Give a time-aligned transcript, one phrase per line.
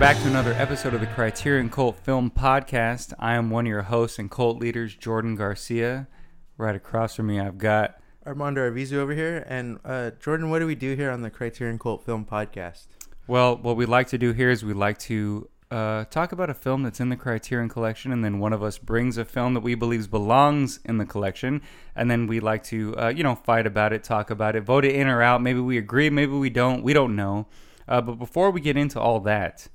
[0.00, 3.12] back to another episode of the Criterion Cult Film Podcast.
[3.18, 6.08] I am one of your hosts and cult leaders, Jordan Garcia.
[6.56, 9.44] Right across from me, I've got Armando Arvizu over here.
[9.46, 12.86] And uh, Jordan, what do we do here on the Criterion Cult Film Podcast?
[13.26, 16.54] Well, what we like to do here is we like to uh, talk about a
[16.54, 19.60] film that's in the Criterion Collection, and then one of us brings a film that
[19.60, 21.60] we believe belongs in the collection,
[21.94, 24.86] and then we like to, uh, you know, fight about it, talk about it, vote
[24.86, 25.42] it in or out.
[25.42, 26.82] Maybe we agree, maybe we don't.
[26.82, 27.48] We don't know.
[27.86, 29.68] Uh, but before we get into all that,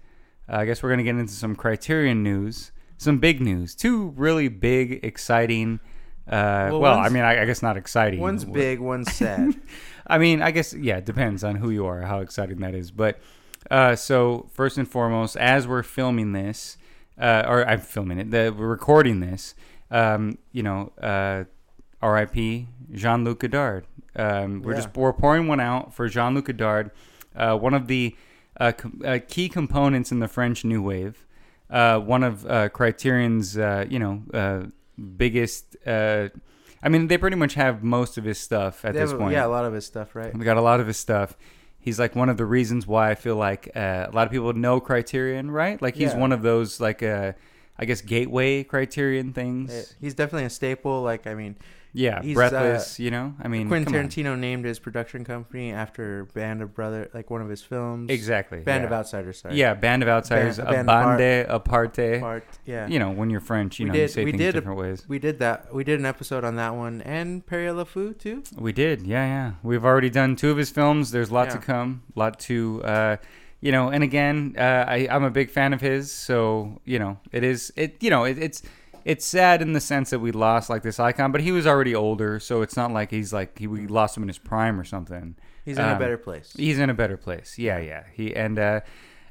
[0.49, 4.09] uh, I guess we're going to get into some Criterion news, some big news, two
[4.15, 5.79] really big, exciting.
[6.27, 8.19] Uh, well, Well, I mean, I, I guess not exciting.
[8.19, 9.55] One's big, one's sad.
[10.07, 12.91] I mean, I guess yeah, it depends on who you are, how exciting that is.
[12.91, 13.19] But
[13.71, 16.77] uh, so first and foremost, as we're filming this,
[17.19, 19.55] uh, or I'm filming it, the, we're recording this.
[19.91, 21.43] Um, you know, uh,
[22.01, 22.67] R.I.P.
[22.91, 23.85] Jean Luc Godard.
[24.15, 24.77] Um, we're Yeah.
[24.81, 26.91] just we're pouring one out for Jean Luc Godard,
[27.35, 28.15] uh, one of the
[28.59, 31.25] uh, com- uh, key components in the French New Wave.
[31.69, 34.65] Uh, one of uh, Criterion's, uh, you know, uh,
[35.17, 35.75] biggest.
[35.85, 36.29] Uh,
[36.83, 39.33] I mean, they pretty much have most of his stuff at They this have- point.
[39.33, 40.35] Yeah, a lot of his stuff, right?
[40.37, 41.35] We got a lot of his stuff.
[41.79, 44.51] He's like one of the reasons why I feel like uh, a lot of people
[44.53, 45.79] know Criterion, right?
[45.81, 46.19] Like he's Yeah.
[46.19, 47.33] one of those like uh,
[47.77, 49.71] I guess gateway Criterion things.
[49.71, 51.01] Uh, He's definitely a staple.
[51.03, 51.57] Like, I mean,
[51.95, 52.99] yeah, he's, Breathless.
[52.99, 53.93] you know, I mean, Quentin.
[53.93, 58.11] Tarantino named his production company after Band of Brother, like one of his films.
[58.11, 58.59] Exactly.
[58.59, 58.87] Band yeah.
[58.87, 59.55] of Outsiders, sorry.
[59.55, 62.19] Yeah, Band of Outsiders, Band- a Band bande aparte.
[62.19, 62.87] Part, yeah.
[62.87, 65.05] You know, when you're French, you We know, you say we things did different ways.
[65.07, 65.73] We did that.
[65.73, 68.43] We did an episode on that one and Pierrot le Fou too.
[68.57, 69.51] We did, yeah, yeah.
[69.63, 71.11] We've already done two of his films.
[71.11, 73.17] There's a lot to come, a lot to, uh,
[73.61, 73.89] you know.
[73.89, 77.71] And again, uh, I, I'm a big fan of his, so you know, it is,
[77.75, 78.61] it, you know, it, it's,
[79.05, 81.95] it's sad in the sense that we lost like this icon, but he was already
[81.95, 84.83] older, so it's not like he's like he, we lost him in his prime or
[84.83, 85.35] something.
[85.63, 86.53] He's in a Um, better place.
[86.57, 87.57] He's in a better place.
[87.57, 88.03] Yeah, yeah.
[88.13, 88.81] He and uh,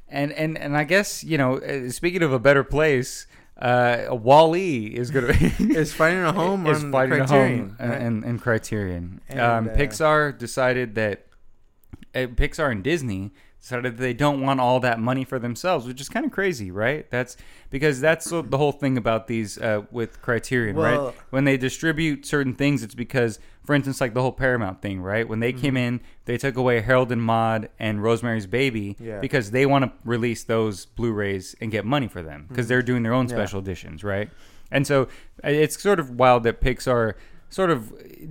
[0.09, 3.27] and and and I guess you know, uh, speaking of a better place,
[3.61, 5.27] uh, WALL-E is gonna
[5.59, 7.75] Is finding a home is on finding Criterion.
[7.79, 8.01] a home right?
[8.01, 9.21] in, in Criterion.
[9.29, 11.27] And, um, uh, Pixar decided that
[12.13, 13.31] uh, Pixar and Disney
[13.65, 16.69] decided that they don't want all that money for themselves, which is kind of crazy,
[16.69, 17.09] right?
[17.09, 17.35] That's
[17.71, 21.15] because that's the whole thing about these uh, with Criterion, Well- right?
[21.31, 25.27] When they distribute certain things, it's because, for instance, like the whole Paramount thing, right?
[25.27, 25.61] When they Mm-hmm.
[25.61, 29.19] came in, they took away Harold and Maude and Rosemary's Baby Yeah.
[29.19, 33.01] because they want to release those Blu-rays and get money for them because they're doing
[33.01, 33.35] their own Mm-hmm.
[33.39, 33.45] Yeah.
[33.45, 34.29] special editions, right?
[34.71, 35.07] And so
[35.43, 37.13] it's sort of wild that Pixar
[37.55, 37.79] sort of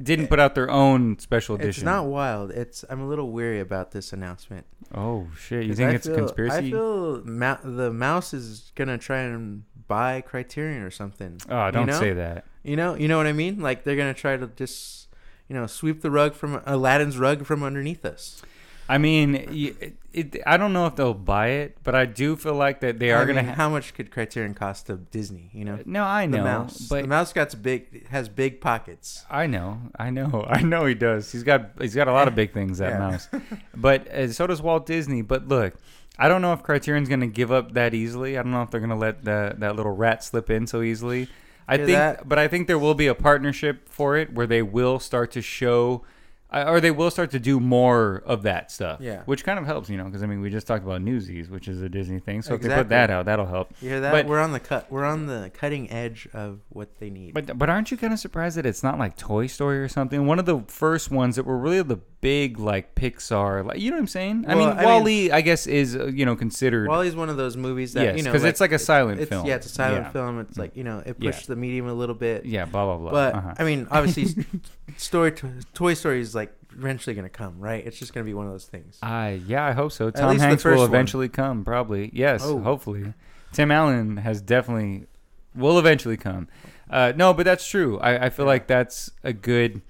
[0.05, 1.71] didn't put out their own special edition.
[1.71, 2.51] It's not wild.
[2.51, 4.67] It's I'm a little weary about this announcement.
[4.95, 5.65] Oh shit!
[5.65, 6.57] You think I it's feel- a conspiracy?
[6.69, 11.41] I feel ma- the mouse is gonna try and buy Criterion or something.
[11.49, 11.99] oh, don't you know?
[11.99, 12.45] say that.
[12.63, 13.61] You know, you know what I mean?
[13.61, 15.09] Like they're gonna try to just,
[15.49, 18.43] you know, sweep the rug from Aladdin's rug from underneath us.
[18.89, 22.55] I mean, it, it, I don't know if they'll buy it, but I do feel
[22.55, 23.43] like that they are I gonna.
[23.43, 25.49] ha- how much could Criterion cost to Disney?
[25.55, 26.37] You know, no, I know.
[26.39, 26.79] the mouse.
[26.89, 29.25] but the mouse got big, has big pockets.
[29.31, 31.33] I know, I know, I know he does.
[31.33, 32.99] He's got he's got a lot of big things that Yeah.
[32.99, 33.29] mouse,
[33.75, 35.23] but uh, so does Walt Disney.
[35.23, 35.75] But look,
[36.19, 38.37] I don't know if Criterion's going to give up that easily.
[38.39, 40.83] I don't know if they're going to let the, that little rat slip in so
[40.83, 41.29] easily.
[41.67, 44.47] I Yeah, think, that- but I think there will be a partnership for it where
[44.47, 46.05] they will start to show.
[46.55, 49.23] Or they will start to do more of that stuff, Yeah.
[49.25, 51.67] Which kind of helps, you know, because I mean, we just talked about Newsies, which
[51.69, 52.43] is a Disney thing.
[52.43, 53.73] So if they put that out, that'll help.
[53.81, 54.13] You hear that?
[54.13, 54.91] But- we're on the cut.
[54.91, 57.35] We're on the cutting edge of what they need.
[57.35, 60.27] But but aren't you kind of surprised that it's not like Toy Story or something?
[60.27, 63.97] One of the first ones that were really the big like Pixar, like you know
[63.97, 64.45] what I'm saying?
[64.49, 66.89] I Well, mean, I mean- WALL-E, I guess is uh, you know considered.
[66.89, 69.29] WALL-E's one of those movies that Yes, you know 'cause it's like a silent it's,
[69.29, 69.47] film.
[69.47, 70.11] Yeah, it's a silent Yeah.
[70.13, 70.41] film.
[70.41, 71.31] It's like you know it Yeah.
[71.31, 72.47] pushed the medium a little bit.
[72.47, 73.11] yeah, blah blah blah.
[73.11, 73.55] But uh-huh.
[73.59, 74.45] I mean, obviously,
[74.97, 77.85] story to, Toy Story is like eventually gonna come, right?
[77.87, 78.99] It's just gonna be one of those things.
[79.03, 80.11] I yeah, I hope so.
[80.11, 80.91] Tom least the Hanks first will one.
[80.91, 82.11] eventually come, probably.
[82.13, 82.61] Yes, Oh.
[82.61, 83.13] hopefully.
[83.53, 85.07] Tim Allen has definitely
[85.55, 86.49] will eventually come.
[86.91, 87.99] Uh, no, but that's true.
[88.01, 89.81] I, I feel like that's a good.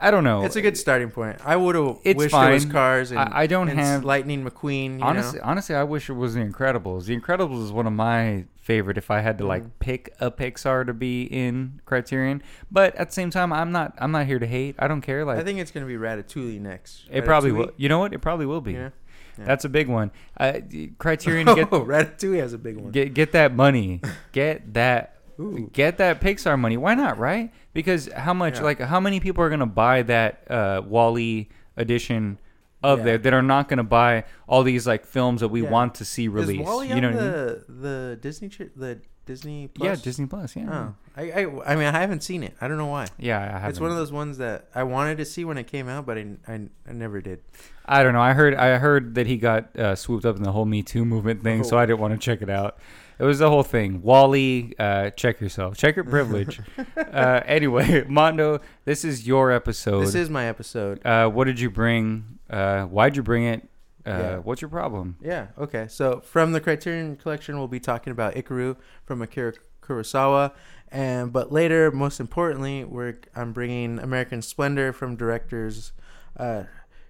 [0.00, 0.44] I don't know.
[0.44, 1.38] It's a good starting point.
[1.44, 2.72] I would have It's wished it was fine.
[2.72, 4.98] Cars and I- I don't and have- Lightning McQueen.
[4.98, 5.44] You honestly, know?
[5.46, 7.06] honestly, I wish it was The Incredibles.
[7.06, 8.96] The Incredibles is one of my favorite.
[8.98, 9.70] If I had to like Mhm.
[9.80, 13.94] pick a Pixar to be in Criterion, but at the same time, I'm not.
[13.98, 14.76] I'm not here to hate.
[14.78, 15.24] I don't care.
[15.24, 17.04] Like I think it's gonna be Ratatouille next.
[17.10, 17.56] it probably Ratatouille?
[17.56, 17.70] will.
[17.76, 18.12] You know what?
[18.12, 18.74] It probably will be.
[18.74, 18.90] Yeah.
[19.38, 19.44] Yeah.
[19.44, 20.10] That's a big one.
[20.36, 20.54] Uh,
[20.98, 22.90] Criterion get oh, Ratatouille has a big one.
[22.92, 24.00] get get that money.
[24.32, 25.14] Get that.
[25.40, 25.70] Ooh.
[25.72, 26.76] Get that Pixar money.
[26.76, 27.16] Why not?
[27.18, 27.52] Right?
[27.78, 28.56] Because how much?
[28.56, 28.62] Yeah.
[28.70, 32.38] Like how many people are gonna buy that uh, WALL-E edition?
[32.80, 33.04] Of Yeah.
[33.06, 35.70] there that are not going to buy all these like films that we Yeah.
[35.76, 36.62] want to see Is released.
[36.64, 37.32] WALL-E you on know what I mean?
[37.32, 39.84] the the Disney ch- the Disney Plus?
[39.84, 40.54] Yeah, Disney Plus.
[40.54, 40.70] Yeah.
[40.72, 42.54] Oh, I, I, I mean, I haven't seen it.
[42.60, 43.08] I don't know why.
[43.18, 43.70] Yeah, I haven't.
[43.70, 46.18] It's one of those ones that I wanted to see when it came out, but
[46.18, 46.54] I, I,
[46.88, 47.40] I never did.
[47.84, 48.22] I don't know.
[48.22, 51.04] I heard I heard that he got uh, swooped up in the whole Me Too
[51.04, 51.80] movement thing, so Oh.
[51.80, 52.78] I didn't want to check it out.
[53.18, 54.02] It was the whole thing.
[54.02, 55.76] WALL-E, uh, check yourself.
[55.76, 56.60] Check your privilege.
[56.96, 60.02] uh, anyway, Mondo, this is your episode.
[60.02, 61.04] This is my episode.
[61.04, 62.38] uh, what did you bring?
[62.48, 63.68] Uh, why'd you bring it?
[64.06, 64.36] Uh, Yeah.
[64.38, 65.16] What's your problem?
[65.20, 65.48] Yeah.
[65.58, 65.86] Okay.
[65.88, 70.52] So from the Criterion Collection, we'll be talking about Ikiru from Akira Kurosawa,
[70.92, 75.92] and but later, most importantly, we're I'm bringing American Splendor from directors
[76.36, 76.64] uh,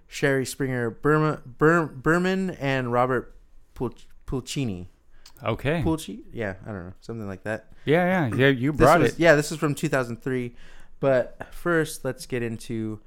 [0.06, 3.34] Shari Springer Burma, Bur, Berman and Robert
[3.74, 3.94] Pul-
[4.26, 4.86] Pulcini.
[5.44, 5.82] Okay.
[5.82, 6.20] Pulci?
[6.32, 7.66] Yeah, I don't know, something like that.
[7.84, 8.48] Yeah, yeah, yeah.
[8.48, 9.18] You brought was- it.
[9.20, 10.54] Yeah, this is from 2003.
[11.00, 12.98] But first, let's get into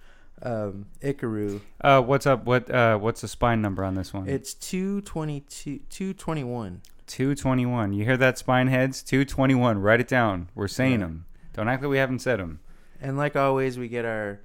[0.44, 1.60] um, Ikiru.
[1.82, 2.46] Uh, what's up?
[2.46, 4.30] What uh, what's the spine number on this one?
[4.30, 6.82] It's 222, 221.
[7.08, 7.92] two twenty one.
[7.92, 9.04] You hear that, spine heads?
[9.04, 9.80] Two twenty one.
[9.80, 10.48] Write it down.
[10.56, 11.08] We're saying Yeah.
[11.08, 11.26] them.
[11.54, 12.62] Don't act like we haven't said them.
[13.02, 14.40] And like always, we get our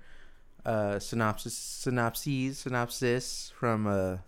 [0.64, 4.24] uh, synopsis, synopses, synopsis from a,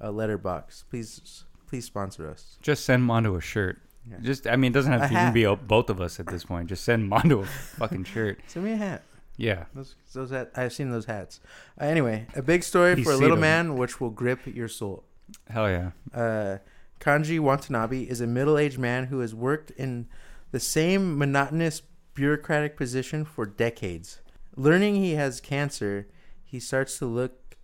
[0.00, 0.84] a Letterboxd.
[0.88, 2.58] Please, please sponsor us.
[2.62, 3.78] Just send Mondo a shirt.
[4.08, 4.16] Yeah.
[4.22, 6.26] Just, I mean, it doesn't have A to even be o- both of us at
[6.26, 6.68] this point.
[6.68, 8.38] Just send Mondo a fucking shirt.
[8.46, 9.02] Send me a hat.
[9.36, 9.64] Yeah.
[9.74, 11.40] Those, those hat, I've seen those hats.
[11.80, 13.40] Uh, anyway, a big story for a little them.
[13.40, 15.04] man, which will grip your soul.
[15.50, 15.90] Hell yeah.
[16.14, 16.58] Uh,
[17.00, 20.06] Kanji Watanabe is a middle-aged man who has worked in
[20.52, 21.82] the same monotonous
[22.14, 24.20] bureaucratic position for decades.
[24.56, 26.08] Learning he has cancer,
[26.44, 27.56] he starts to look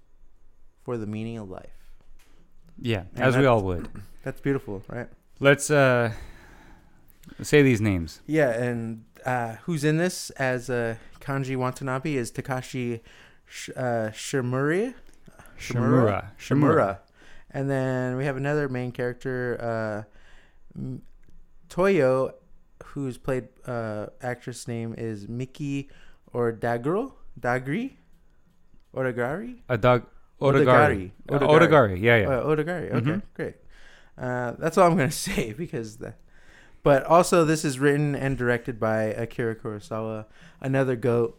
[0.82, 1.81] for the meaning of life.
[2.82, 3.04] Yeah.
[3.14, 3.88] And as we all would.
[4.24, 5.08] That's beautiful, right?
[5.40, 6.12] Let's uh
[7.42, 8.20] say these names.
[8.26, 13.00] Yeah, and uh, who's in this as uh, Kanji Watanabe is Takashi
[13.46, 14.94] Sh- uh, Shimura.
[15.58, 16.26] Shimura.
[16.38, 16.98] Shimura.
[17.50, 20.06] And then we have another main character,
[20.76, 20.88] uh,
[21.68, 22.34] Toyo,
[22.84, 25.88] who's played uh, actress name is Miki
[26.32, 27.96] or Dagro Dagri
[28.94, 30.06] Odagari A dog.
[30.42, 31.10] Odagari.
[31.28, 31.30] Odagari.
[31.30, 31.68] Uh, Odagari.
[31.68, 32.00] Odagari.
[32.02, 32.28] Yeah, yeah.
[32.28, 32.92] uh, Odagari.
[32.92, 33.22] Okay, Mhm.
[33.34, 33.54] great.
[34.18, 36.18] Uh, that's all I'm gonna say because that.
[36.82, 40.26] But also, this is written and directed by Akira Kurosawa,
[40.60, 41.38] another goat.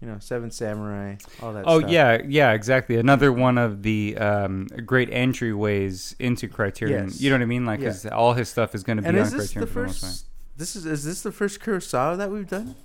[0.00, 1.64] You know, Seven Samurai, all that.
[1.64, 1.74] Stuff.
[1.74, 1.90] Oh stuff.
[1.90, 2.96] yeah, yeah, exactly.
[2.98, 7.06] Another one of the um, great entryways into Criterion.
[7.06, 7.20] Yes.
[7.20, 7.66] You know what I mean?
[7.66, 9.72] Like, 'cause all his stuff is going to be And on is this Criterion the
[9.72, 10.26] for the most first?
[10.56, 12.76] This is is this the first Kurosawa that we've done?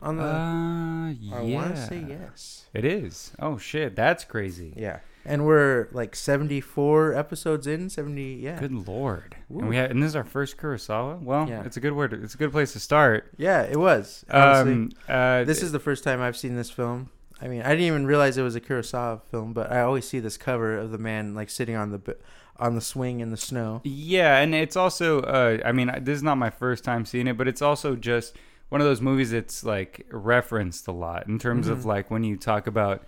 [0.00, 1.54] On the, Uh, I yeah.
[1.56, 2.66] want to say yes.
[2.74, 3.32] It is.
[3.38, 4.74] Oh shit, that's crazy.
[4.76, 7.88] Yeah, and we're like seventy four episodes in.
[7.88, 9.36] Seventy, yeah, Good lord.
[9.48, 9.60] Woo.
[9.60, 11.22] And we have, and this is our first Kurosawa.
[11.22, 11.62] Well, Yeah.
[11.64, 12.12] it's a good word.
[12.12, 13.32] It's a good place to start.
[13.38, 13.62] yeah.
[13.62, 14.24] It was.
[14.30, 14.72] Honestly.
[14.72, 17.08] Um, uh, this is the first time I've seen this film.
[17.40, 20.20] I mean, I didn't even realize it was a Kurosawa film, but I always see
[20.20, 22.16] this cover of the man like sitting on the
[22.58, 23.82] on the swing in the snow.
[23.84, 27.36] Yeah, and it's also, uh, I mean, this is not my first time seeing it,
[27.36, 28.34] but it's also just
[28.68, 31.84] one of those movies that's like referenced a lot in terms of Mhm.
[31.84, 33.04] like when you talk about,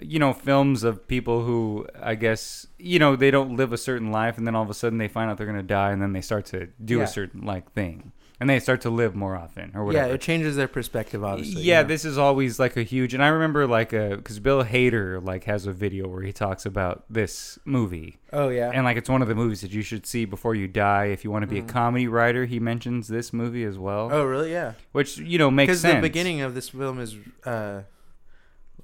[0.00, 4.10] you know, films of people who I guess, you know, they don't live a certain
[4.12, 6.00] life and then all of a sudden they find out they're going to die and
[6.00, 7.04] then they start to do Yeah.
[7.04, 10.08] a certain like thing and they start to live more often or whatever.
[10.08, 11.62] Yeah, it changes their perspective, obviously.
[11.62, 11.88] Yeah, you know?
[11.88, 15.44] this is always like a huge, and I remember like a because Bill Hader like
[15.44, 18.70] has a video where he talks about this movie, Oh yeah.
[18.74, 21.22] and like it's one of the movies that you should see before you die if
[21.24, 21.68] you want to be Mhm.
[21.68, 22.44] a comedy writer.
[22.46, 24.50] He mentions this movie as well, oh really?
[24.50, 24.72] Yeah.
[24.90, 25.94] which you know makes Because sense.
[25.94, 27.14] the beginning of this film is
[27.46, 27.82] uh,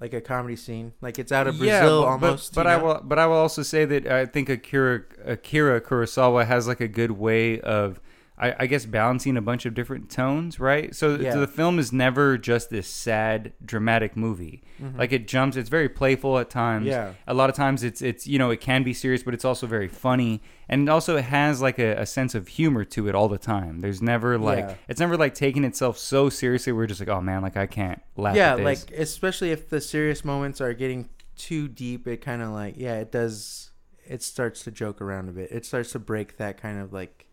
[0.01, 0.93] like a comedy scene.
[1.01, 2.55] Like it's out of Yeah, Brazil but- almost.
[2.55, 6.47] But, you I will, but I will also say that I think Akira Akira Kurosawa
[6.47, 8.01] has like a good way of.
[8.41, 10.95] I, I guess balancing a bunch of different tones, right?
[10.95, 11.33] So, Yeah.
[11.33, 14.63] so the film is never just this sad, dramatic movie.
[14.81, 14.97] Mhm.
[14.97, 15.57] Like it jumps.
[15.57, 16.87] It's very playful at times.
[16.87, 17.15] Yeah.
[17.27, 19.67] A lot of times it's it's you know it can be serious, but it's also
[19.67, 23.29] very funny, and also it has like a, a sense of humor to it all
[23.29, 23.81] the time.
[23.81, 24.75] There's never like Yeah.
[24.89, 26.73] it's never like taking itself so seriously.
[26.73, 28.37] We're just like, oh man, like I can't laugh.
[28.37, 28.65] yeah, at this.
[28.65, 32.95] like especially if the serious moments are getting too deep, it kind of like yeah,
[33.01, 33.71] it does.
[34.07, 35.51] It starts to joke around a bit.
[35.53, 37.27] It starts to break that kind of like,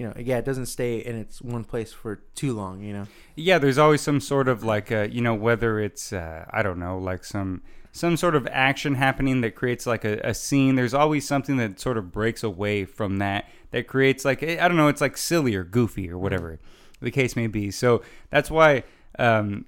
[0.00, 2.80] you know, yeah, it doesn't stay in its one place for too long.
[2.82, 3.06] You know.
[3.36, 6.78] yeah, there's always some sort of like uh, you know whether it's uh, I don't
[6.78, 7.60] know like some
[7.92, 10.76] some sort of action happening that creates like a, a scene.
[10.76, 14.78] There's always something that sort of breaks away from that that creates like I don't
[14.78, 16.58] know, it's like silly or goofy or whatever
[17.02, 17.70] the case may be.
[17.70, 18.84] So that's why.
[19.18, 19.66] Um,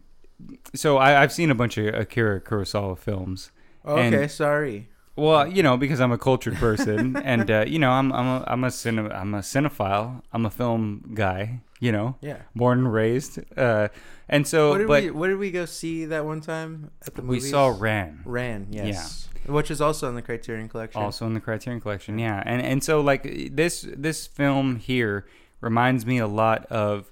[0.74, 3.50] so I, I've seen a bunch of Akira Kurosawa films.
[3.84, 4.88] And- Okay, sorry.
[5.22, 8.44] Well, you know, because I'm a cultured person, and uh, you know, I'm I'm a
[8.46, 10.22] I'm a cine, I'm a cinephile.
[10.32, 11.60] I'm a film guy.
[11.78, 12.42] You know, Yeah.
[12.54, 13.40] born and raised.
[13.58, 13.88] Uh,
[14.28, 17.14] and so, what did but we What did we go see that one time at
[17.14, 17.34] the movie?
[17.34, 18.22] we saw Ran.
[18.24, 19.28] Ran, yes.
[19.46, 21.02] Which is also in the Criterion Collection.
[21.02, 22.18] also in the Criterion Collection.
[22.18, 25.26] Yeah, and and so like this this film here
[25.60, 27.11] reminds me a lot of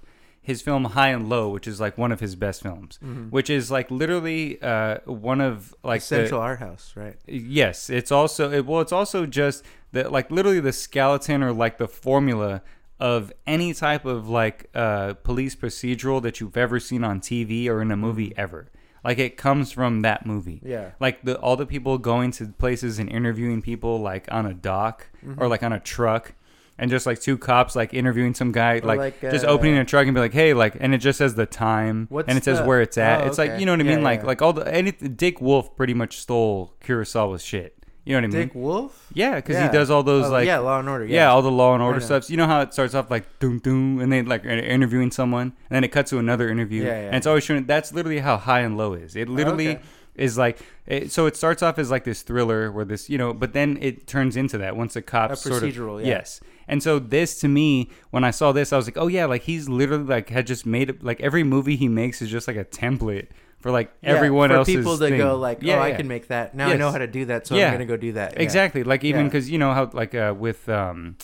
[0.51, 2.99] his film High and Low, which is like one of his best films,
[3.31, 7.17] which is like literally uh, one of like the, Central Art House, right?
[7.27, 11.79] Yes, it's also it, well, it's also just that like literally the skeleton or like
[11.79, 12.63] the formula
[12.99, 17.81] of any type of like uh, police procedural that you've ever seen on TV or
[17.81, 18.71] in a movie ever.
[19.03, 20.61] Like it comes from that movie.
[20.63, 20.91] Yeah.
[21.01, 25.07] Like the all the people going to places and interviewing people like on a dock
[25.39, 26.35] or like on a truck.
[26.81, 29.85] And just like two cops like interviewing some guy, like, like, just uh, opening a
[29.85, 32.43] truck and be like, "Hey," like, and it just says the time What's and it
[32.45, 33.21] says the- where it's at.
[33.23, 34.27] Oh, it's like you know what I Yeah, mean, like yeah.
[34.27, 37.77] like all the any Dick Wolf pretty much stole Kurosawa's shit.
[38.07, 38.47] You know what I mean?
[38.49, 39.09] Dick Wolf.
[39.13, 39.67] Yeah, because Yeah.
[39.71, 41.05] he does all those Oh, like yeah, yeah, Law and Order.
[41.05, 42.07] yeah all the Law and Order know.
[42.07, 42.31] stuff.
[42.31, 45.43] You know how it starts off like doom doom, and then like in- interviewing someone,
[45.69, 47.07] and then it cuts to another interview, Yeah, yeah.
[47.09, 47.67] and it's always showing.
[47.67, 49.17] That's literally how high and low is.
[49.17, 49.83] It literally okay.
[50.15, 50.59] is like.
[50.87, 53.79] It, so it starts off as like this thriller where this, you know, but then
[53.81, 56.07] it turns into that once the cops sort of procedural, yeah.
[56.09, 56.41] yes.
[56.71, 59.43] And so this to me, when I saw this, I was like, oh yeah, like
[59.43, 61.03] he's literally like had just made it.
[61.03, 63.27] Like every movie he makes is just like a template
[63.59, 65.19] for like Yeah, everyone for else's people to thing.
[65.19, 65.97] go like, Yeah, oh, I yeah.
[65.97, 66.55] can make that.
[66.55, 67.57] Now I know how to do that, so.
[67.57, 68.41] I'm gonna go do that.
[68.41, 68.85] Exactly.
[68.85, 71.17] Like even because you know how like uh, with um,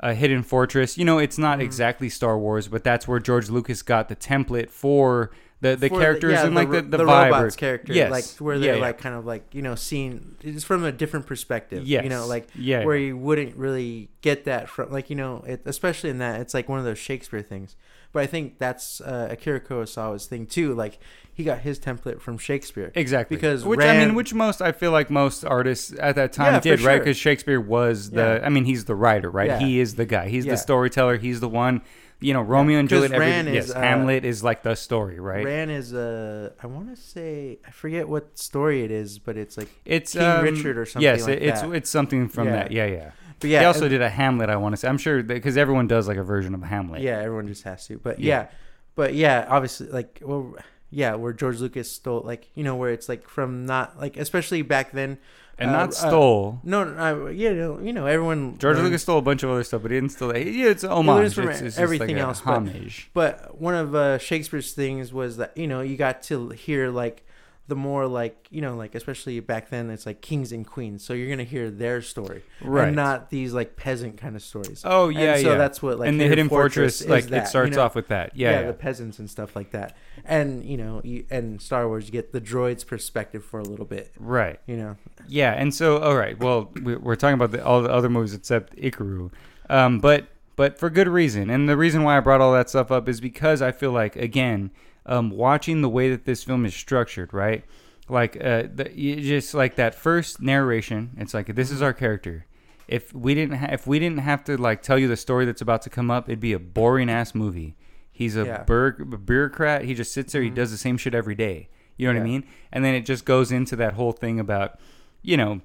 [0.00, 1.64] uh, Hidden Fortress, you know it's not Mm-hmm.
[1.66, 5.30] exactly Star Wars, but that's where George Lucas got the template for
[5.60, 7.92] the the For characters yeah, and like the ro- the, the vibe or- robots character,
[7.92, 8.10] Yes.
[8.10, 8.80] like where they're yeah.
[8.80, 11.86] like kind of like you know seen it's from a different perspective.
[11.86, 12.02] Yes.
[12.04, 13.08] you know, like Yeah, where yeah.
[13.08, 16.68] you wouldn't really get that from like you know, it, especially in that it's like
[16.68, 17.76] one of those Shakespeare things.
[18.12, 20.74] But I think that's uh, Akira Kurosawa's thing too.
[20.74, 20.98] Like
[21.32, 22.90] he got his template from Shakespeare.
[22.96, 23.36] Exactly.
[23.36, 26.58] Because which I mean, which most I feel like most artists at that time Yeah,
[26.58, 26.98] for did, right?
[26.98, 28.40] Because Shakespeare was the.
[28.40, 28.46] Yeah.
[28.46, 29.46] I mean, he's the writer, right?
[29.46, 29.58] Yeah.
[29.60, 30.28] He is the guy.
[30.28, 30.52] He's Yeah.
[30.54, 31.18] the storyteller.
[31.18, 31.82] He's the one.
[32.22, 33.12] You know, Romeo and Juliet.
[33.12, 35.44] Every, Rand yes, is, uh, Hamlet is like the story, right?
[35.44, 39.56] Ran is uh, I want to say I forget what story it is, but it's
[39.56, 42.52] like it's King um, Richard or something Yes, like it- it's it's something from Yeah.
[42.52, 42.72] that.
[42.72, 43.10] Yeah, yeah.
[43.40, 43.60] but yeah.
[43.60, 44.50] he also uh, did a Hamlet.
[44.50, 44.88] I want to say.
[44.88, 47.00] I'm sure because everyone does like a version of Hamlet.
[47.00, 47.98] Yeah, everyone just has to.
[47.98, 48.42] But Yeah.
[48.42, 48.48] yeah,
[48.96, 50.56] but yeah, obviously, like, well,
[50.90, 54.60] yeah, where George Lucas stole, like, you know, where it's like from not like, especially
[54.62, 55.16] back then,
[55.60, 56.60] and uh, not uh, stole.
[56.64, 58.56] no, no, uh, yeah, you know, everyone.
[58.58, 60.36] George learns- Lucas stole a bunch of other stuff, but he didn't steal.
[60.36, 61.34] Yeah, it's homage.
[61.34, 63.10] from It's, it's everything like else, but- homage.
[63.14, 67.24] But one of uh, Shakespeare's things was that you know you got to hear like
[67.70, 71.14] the more like you know like especially back then it's like kings and queens, so
[71.14, 72.88] you're gonna hear their story, Right.
[72.88, 74.82] And not these like peasant kind of stories.
[74.84, 75.56] Oh yeah, and so yeah.
[75.56, 77.84] that's what like and the Hidden Fortress, is like that, it starts you know?
[77.84, 78.36] off with that.
[78.36, 78.66] Yeah, yeah.
[78.66, 79.96] the peasants and stuff like that.
[80.24, 83.86] And you know, you, and Star Wars, you get the droids' perspective for a little
[83.86, 84.12] bit.
[84.18, 84.60] right.
[84.66, 84.96] You know,
[85.26, 86.38] Yeah, and so all right.
[86.38, 89.30] Well, we- we're talking about the, all the other movies except Ikiru,
[89.70, 91.48] um, but but for good reason.
[91.48, 94.16] And the reason why I brought all that stuff up is because I feel like
[94.16, 94.70] again,
[95.10, 97.64] um, watching the way that this film is structured, right?
[98.08, 101.10] Like uh, the, you just like that first narration.
[101.18, 102.46] It's like this is our character.
[102.88, 105.60] If we didn't ha- if we didn't have to like tell you the story that's
[105.60, 107.76] about to come up, it'd be a boring ass movie.
[108.10, 108.62] He's a Yeah.
[108.64, 109.84] bur- bureaucrat.
[109.84, 110.42] He just sits there.
[110.42, 111.68] He does the same shit every day.
[111.96, 112.44] You know what I mean?
[112.72, 114.78] And then it just goes into that whole thing about,
[115.22, 115.60] you know,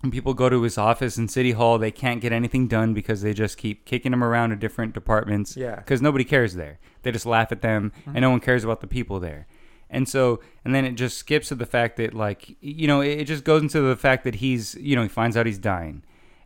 [0.00, 3.22] when people go to his office in City Hall, they can't get anything done because
[3.22, 5.56] they just keep kicking him around to different departments.
[5.56, 5.76] Yeah.
[5.76, 6.78] Because nobody cares there.
[7.06, 8.20] They just laugh at them, and mm-hmm.
[8.20, 9.46] no one cares about the people there.
[9.88, 13.20] And so, and then it just skips to the fact that, like, you know, it
[13.20, 16.02] it just goes into the fact that he's, you know, he finds out he's dying.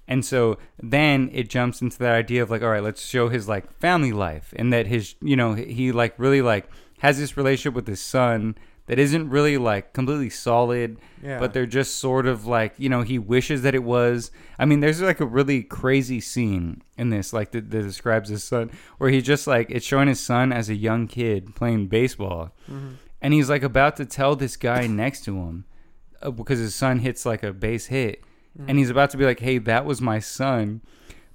[0.07, 3.49] And so then it jumps into that idea of like, all right, let's show his
[3.49, 7.75] like family life and that his, you know, he like really like has this relationship
[7.75, 8.59] with his son
[8.91, 11.39] that isn't really like completely solid, Yeah.
[11.39, 14.33] but they're just sort of like, you know, he wishes that it was.
[14.59, 18.43] I mean, there's like a really crazy scene in this, like that, that describes his
[18.43, 22.51] son, where he just like it's showing his son as a young kid playing baseball,
[23.23, 25.67] and he's like about to tell this guy next to him
[26.21, 28.25] uh, because his son hits like a base hit,
[28.67, 30.81] and he's about to be like, "Hey, that was my son,"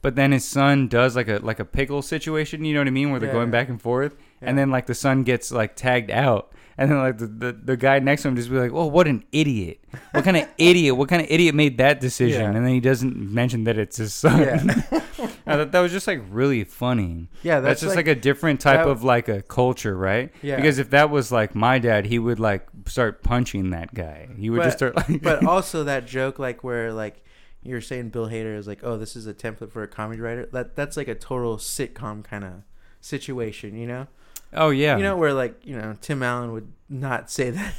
[0.02, 2.66] but then his son does like a like a pickle situation.
[2.66, 3.12] You know what I mean?
[3.12, 3.34] Where they're Yeah.
[3.40, 6.52] going back and forth, and then like the son gets like tagged out.
[6.78, 9.08] And then like the, the, the guy next to him just be like, "Oh, what
[9.08, 9.80] an idiot!
[10.12, 10.98] What kind of idiot?
[10.98, 12.48] What kind of idiot made that decision?" Yeah.
[12.52, 14.42] And then he doesn't mention that it's his son.
[14.42, 14.64] Yeah.
[15.48, 17.30] I thought that was just like really funny.
[17.44, 20.34] yeah, That's, that's, just like, a different type that- of like a culture, right?
[20.42, 20.56] Yeah.
[20.58, 24.28] Because if that was like my dad, he would like start punching that guy.
[24.38, 25.22] He would just start like.
[25.22, 27.24] but also that joke like where like
[27.64, 30.48] you're saying Bill Hader is like, oh, this is a template for a comedy writer.
[30.52, 32.54] That that's like a total sitcom kind of
[33.02, 34.08] situation, you know?
[34.56, 34.98] Oh yeah.
[34.98, 37.74] You know where like you know Tim Allen would not say that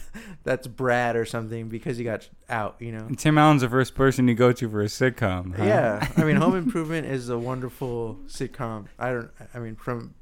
[0.45, 3.09] that's Brad or something because he got out, you know?
[3.17, 5.57] Tim Allen's the first person you go to for a sitcom.
[5.57, 5.65] huh?
[5.65, 8.87] Yeah, I mean, Home Improvement is a wonderful sitcom.
[8.99, 9.31] I don't.
[9.55, 10.15] I mean, from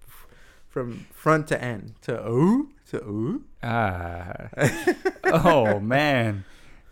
[0.68, 3.40] from front to end to oh to oh.
[3.62, 4.49] Ah.
[5.25, 6.44] oh man.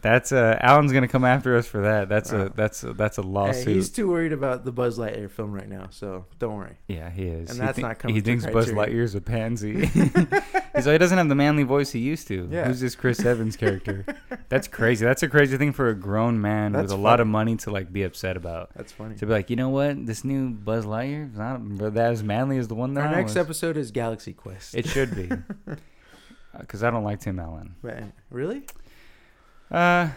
[0.02, 2.08] That's uh, Allen's gonna come after us for that.
[2.08, 3.68] That's a that's a, that's a Hey, lawsuit.
[3.76, 6.76] he's too worried about the Buzz Lightyear film right now, so don't worry.
[6.88, 7.50] yeah, he is.
[7.50, 8.70] And he that's not coming He thinks Buzz.
[8.72, 9.86] Lightyear's a pansy.
[9.86, 12.48] he's like, he doesn't have the manly voice he used to.
[12.50, 12.64] Yeah.
[12.66, 14.04] Who's this Chris Evans character?
[14.48, 15.04] That's crazy.
[15.04, 17.70] That's a crazy thing for a grown man That's with a lot of money to
[17.70, 18.70] like be upset about.
[18.74, 19.14] That's funny.
[19.16, 22.58] To be like, you know what, this new Buzz Lightyear is not that as manly
[22.58, 23.36] as the one that Our I next was.
[23.36, 24.74] episode is Galaxy Quest.
[24.74, 25.30] It should be,
[26.58, 27.76] because I don't like Tim Allen.
[27.82, 28.64] But- really?
[29.72, 30.10] Uh,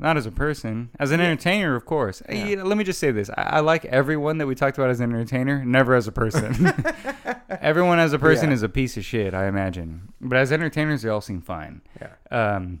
[0.00, 1.26] not as a person, as an Yeah.
[1.26, 2.22] entertainer, of course.
[2.28, 2.46] Yeah.
[2.46, 4.90] you know, let me just say this: I, I like everyone that we talked about
[4.90, 6.72] as an entertainer, never as a person.
[7.60, 8.54] everyone as a person Yeah.
[8.54, 10.12] is a piece of shit, I imagine.
[10.20, 11.82] But as entertainers, they all seem fine.
[12.00, 12.12] Yeah.
[12.30, 12.80] Um,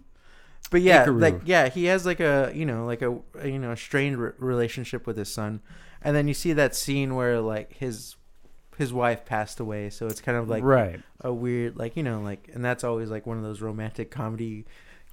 [0.70, 1.20] But yeah, Ikiru.
[1.20, 4.32] like yeah, he has like a you know like a, a, you know strained re-
[4.38, 5.60] relationship with his son,
[6.02, 8.16] and then you see that scene where like his
[8.76, 11.00] his wife passed away, so it's kind of like right.
[11.22, 14.66] a weird like you know like and that's always like one of those romantic comedy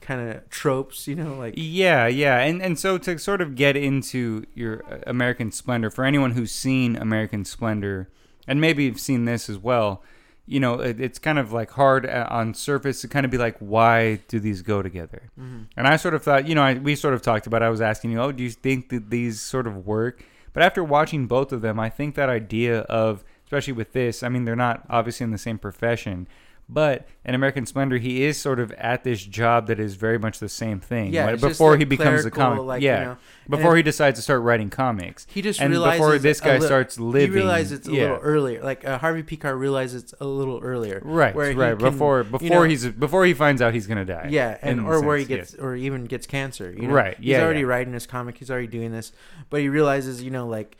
[0.06, 3.76] kind of tropes, you know like Yeah, yeah, and and so to sort of get
[3.76, 8.10] into your uh, American Splendor for anyone who's seen American Splendor,
[8.48, 10.04] and maybe you've seen this as well,
[10.48, 13.38] you know, it, it's kind of like hard uh, on surface to kind of be
[13.38, 15.32] like, why do these go together?
[15.76, 17.64] And I sort of thought, you know, I, we sort of talked about.
[17.64, 20.24] I was asking you, oh, do you think that these sort of work?
[20.54, 24.30] But after watching both of them, I think that idea of, especially with this, I
[24.30, 26.28] mean, they're not obviously in the same profession.
[26.68, 30.40] But in American Splendor, he is sort of at this job that is very much
[30.40, 31.14] the same thing.
[31.14, 33.18] Yeah, just, before like, he becomes a comic, like, you yeah, know,
[33.48, 35.28] before he decides to start writing comics.
[35.30, 38.64] he just and realizes before this guy starts living, he realizes it's a little earlier.
[38.64, 41.78] Like uh, Harvey Pekar realizes it's a little earlier, Right, where right.
[41.78, 44.30] can, before you before know- he's before he finds out he's gonna die.
[44.32, 46.72] Yeah, and or a where he sense, gets, or even gets cancer.
[46.76, 46.94] You know?
[46.96, 47.66] Right, He's already yeah.
[47.68, 48.40] writing his comic.
[48.40, 49.12] He's already doing this,
[49.52, 50.80] but he realizes, you know, like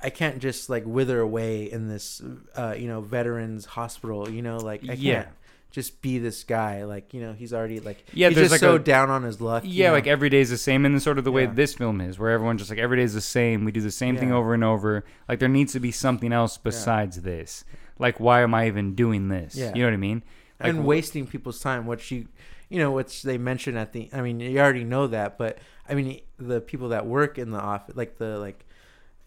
[0.00, 2.22] I can't just like wither away in this,
[2.56, 4.28] uh, you know, veterans hospital.
[4.30, 5.14] You know, like I Yeah.
[5.24, 5.28] can't
[5.70, 6.84] just be this guy.
[6.84, 9.22] Like you know, he's already like Yeah, he's there's just like so a- down on
[9.24, 9.64] his luck.
[9.64, 9.94] you Yeah, know?
[9.94, 11.52] like every day is the same, and sort of the way Yeah.
[11.52, 13.64] this film is, where everyone's just like every day is the same.
[13.64, 15.04] We do the same thing over and over.
[15.28, 17.64] Like there needs to be something else besides this.
[17.98, 19.56] Like why am I even doing this?
[19.56, 19.72] Yeah.
[19.74, 20.22] You know what I mean?
[20.60, 22.26] Like, and wasting people's time, which you,
[22.68, 24.08] you know, which they mention at the.
[24.12, 27.58] I mean, you already know that, but I mean, the people that work in the
[27.60, 28.64] office, like the like,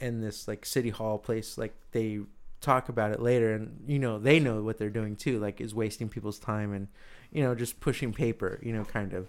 [0.02, 2.20] in this like city hall place, like they
[2.60, 5.74] talk about it later, and you know, they know what they're doing too, like is
[5.74, 6.88] wasting people's time and,
[7.32, 9.28] you know, just pushing paper, you know, kind of.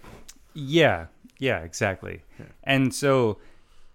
[0.53, 1.07] Yeah,
[1.39, 2.21] yeah, exactly.
[2.39, 2.45] Yeah.
[2.63, 3.37] And so,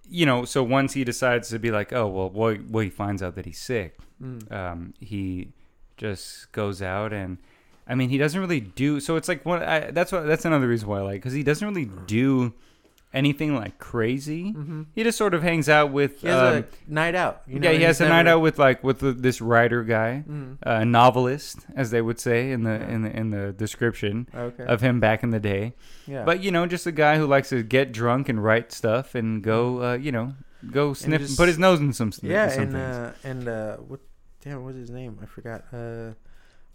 [0.08, 3.22] you know, so once he decides to be like, oh well, well, well he finds
[3.22, 3.98] out that he's sick.
[4.22, 4.50] Mm.
[4.52, 5.52] um, he
[5.96, 7.38] just goes out and
[7.86, 10.66] I mean he doesn't really do so it's like one I, that's what that's another
[10.66, 12.54] reason why I like because he doesn't really do
[13.14, 16.92] anything like crazy hmm he just sort of hangs out with He has um, a
[16.92, 17.42] night out.
[17.46, 20.24] You know, yeah he has a night out with like with the, this writer guy
[20.28, 20.58] Mm.
[20.62, 22.88] a novelist as they would say in the Yeah.
[22.94, 24.64] in the in the description Okay.
[24.64, 25.72] of him back in the day
[26.06, 26.24] yeah.
[26.24, 29.42] but you know just a guy who likes to get drunk and write stuff and
[29.42, 30.34] go uh, you know
[30.70, 32.96] go sniff and just- put his nose in some Yeah, some and things.
[32.96, 34.00] uh, and uh, what?
[34.44, 35.18] Damn, what's his name?
[35.22, 35.64] I forgot.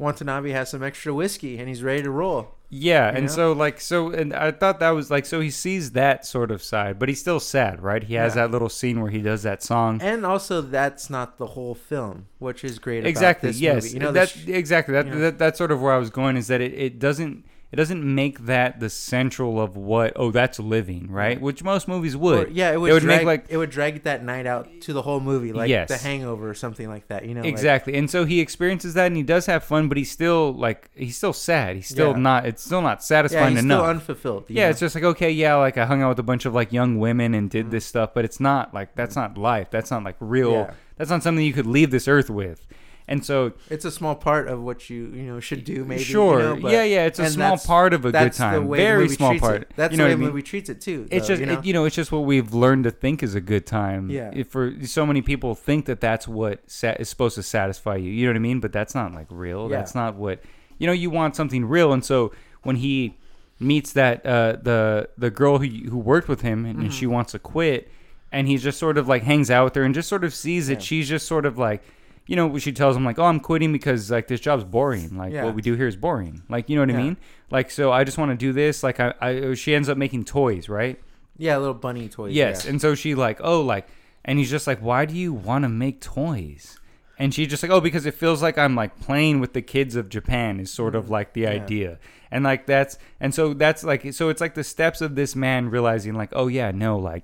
[0.04, 2.56] Watanabe has some extra whiskey, and he's ready to roll.
[2.70, 3.32] Yeah, and know?
[3.32, 6.64] so like so, and I thought that was like so he sees that sort of
[6.64, 8.04] side, but he's still sad, right?
[8.04, 8.44] He has Yeah.
[8.44, 10.00] that little scene where he does that song.
[10.02, 13.06] And also, that's not the whole film, which is great.
[13.06, 13.52] exactly.
[13.52, 13.84] Yes.
[13.84, 13.94] movie.
[13.94, 15.20] You know, that sh- exactly that, you know.
[15.20, 18.04] that that's sort of where I was going is that it, it doesn't it doesn't
[18.04, 22.48] make that the central of what oh that's living right, which most movies would.
[22.48, 24.94] or- yeah, it would, would drag, make, like- it would drag that night out to
[24.94, 25.90] the whole movie, like Yes.
[25.90, 27.26] The Hangover or something like that.
[27.26, 29.98] You know, like- Exactly, and so he experiences that, and he does have fun, but
[29.98, 31.76] he's still like he's still sad.
[31.76, 32.18] He's still Yeah.
[32.20, 32.46] not.
[32.46, 33.80] It's still not yeah, satisfying he's enough.
[33.80, 34.46] still unfulfilled.
[34.50, 34.70] yeah, know?
[34.70, 37.00] it's just like okay, yeah, like I hung out with a bunch of like young
[37.00, 37.72] women and did Mhm.
[37.72, 39.68] this stuff, but it's not like that's not life.
[39.72, 40.52] That's not like real.
[40.52, 40.72] Yeah.
[40.98, 42.68] That's not something you could leave this earth with.
[43.06, 45.84] And so, it's a small part of what you you know should do.
[45.84, 48.66] Maybe sure, you know, but yeah, yeah, it's a small part of a good time,
[48.66, 49.64] way very small part.
[49.64, 49.72] It.
[49.76, 50.30] That's you know the way I mean?
[50.30, 51.08] movie treats it too.
[51.12, 51.60] It's just you know?
[51.60, 54.10] it, you know, it's just what we've learned to think is a good time.
[54.10, 54.32] Yeah.
[54.34, 58.10] If for so many people think that that's what sa- is supposed to satisfy you.
[58.10, 58.62] You know what I mean?
[58.62, 59.70] But that's not like real.
[59.70, 59.78] Yeah.
[59.78, 60.42] That's not what
[60.78, 60.94] you know.
[60.94, 63.18] You want something real, and so when he
[63.60, 66.94] meets that uh, the the girl who who worked with him and, and Mhm.
[66.94, 67.92] she wants to quit,
[68.32, 70.68] and he just sort of like hangs out with her and just sort of sees
[70.68, 70.80] that Yeah.
[70.80, 71.84] she's just sort of like.
[72.26, 75.18] You know, she tells him like, "Oh, I'm quitting because like this job's boring.
[75.18, 75.44] Like Yeah.
[75.44, 76.42] what we do here is boring.
[76.50, 77.18] Like you know what I mean?
[77.52, 78.82] Like so, I just want to do this.
[78.84, 81.00] Like I, I, she ends up making toys, right?
[81.38, 82.34] yeah, little bunny toys.
[82.34, 82.72] Yes, yeah.
[82.72, 83.88] and so she like, oh, like,
[84.24, 86.80] and he's just like, why do you want to make toys?
[87.20, 89.96] And she's just like, oh, because it feels like I'm like playing with the kids
[89.96, 91.10] of Japan is sort of Mhm.
[91.10, 91.50] like the Yeah.
[91.50, 92.00] idea,
[92.32, 95.70] and like that's and so that's like so it's like the steps of this man
[95.70, 97.24] realizing like, oh yeah, no, like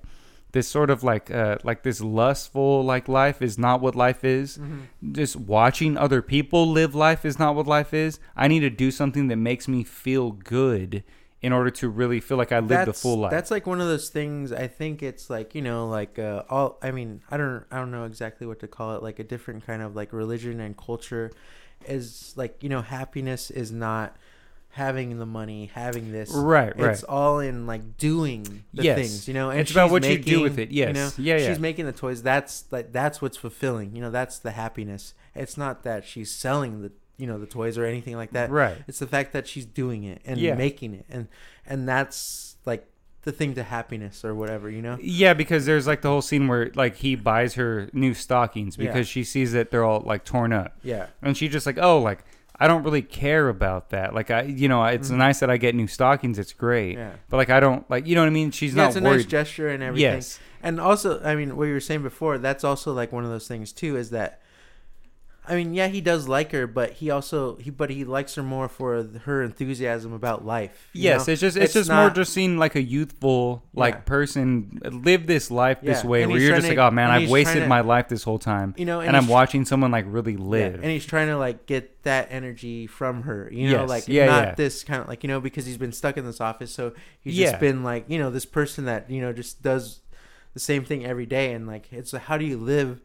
[0.52, 4.58] this sort of like uh like this lustful like life is not what life is.
[4.58, 5.14] Mhm.
[5.14, 8.20] Just watching other people live life is not what life is.
[8.36, 11.04] I need to do something that makes me feel good
[11.42, 13.32] in order to really feel like I lived the full life.
[13.32, 14.52] That's like one of those things.
[14.52, 16.78] I think it's like you know, like uh, all.
[16.82, 19.04] I mean, I don't, I don't know exactly what to call it.
[19.04, 21.32] Like a different kind of like religion and culture
[21.88, 24.18] is like you know, happiness is not
[24.72, 26.32] having the money, having this.
[26.32, 26.92] Right, right.
[26.92, 28.98] It's all in like doing the Yes.
[28.98, 29.50] things, you know.
[29.50, 30.88] And It's about what you do with it, yes.
[30.88, 31.48] You know, Yeah, yeah.
[31.50, 32.22] She's making the toys.
[32.22, 33.96] That's like that's what's fulfilling.
[33.96, 35.14] You know, that's the happiness.
[35.36, 38.50] It's not that she's selling the you know the toys or anything like that.
[38.50, 38.78] right.
[38.88, 40.56] It's the fact that she's doing it and Yeah.
[40.56, 41.28] making it, and
[41.66, 42.86] and that's like
[43.24, 44.98] the thing to happiness or whatever, you know.
[45.02, 49.08] Yeah, because there's like the whole scene where like he buys her new stockings because
[49.10, 49.12] Yeah.
[49.12, 50.78] she sees that they're all like torn up.
[50.84, 52.20] Yeah, And she just like, oh, like
[52.60, 54.14] I don't really care about that.
[54.14, 55.18] Like I, you know, it's Mhm.
[55.18, 56.38] nice that I get new stockings.
[56.38, 57.12] It's great, yeah.
[57.30, 58.52] but like I don't like, you know what I mean?
[58.52, 59.16] She's yeah, not it's a worried.
[59.18, 60.14] nice gesture and everything.
[60.16, 63.30] yes, And also, I mean, what you were saying before, that's also like one of
[63.30, 63.96] those things too.
[63.96, 64.42] Is that,
[65.48, 68.44] I mean, yeah, he does like her, but he also he but he likes her
[68.44, 70.90] more for her enthusiasm about life.
[70.94, 71.26] yes.
[71.28, 71.32] know?
[71.34, 74.00] It's just it's, It's just more just seeing like a youthful like Yeah.
[74.02, 77.30] person live this life this way, and where you're just trying like, oh man, I've
[77.30, 80.34] wasted to- my life this whole time, you know, and, I'm watching someone like really
[80.34, 80.76] Yeah, live.
[80.76, 84.26] and he's trying to like get that energy from her, you know, Yes, like yeah,
[84.28, 84.56] not yeah.
[84.56, 87.36] this kind of like you know because he's been stuck in this office, so he's
[87.38, 87.50] Yeah.
[87.52, 90.02] just been like you know this person that you know just does
[90.54, 93.02] the same thing every day, and like it's how do you live?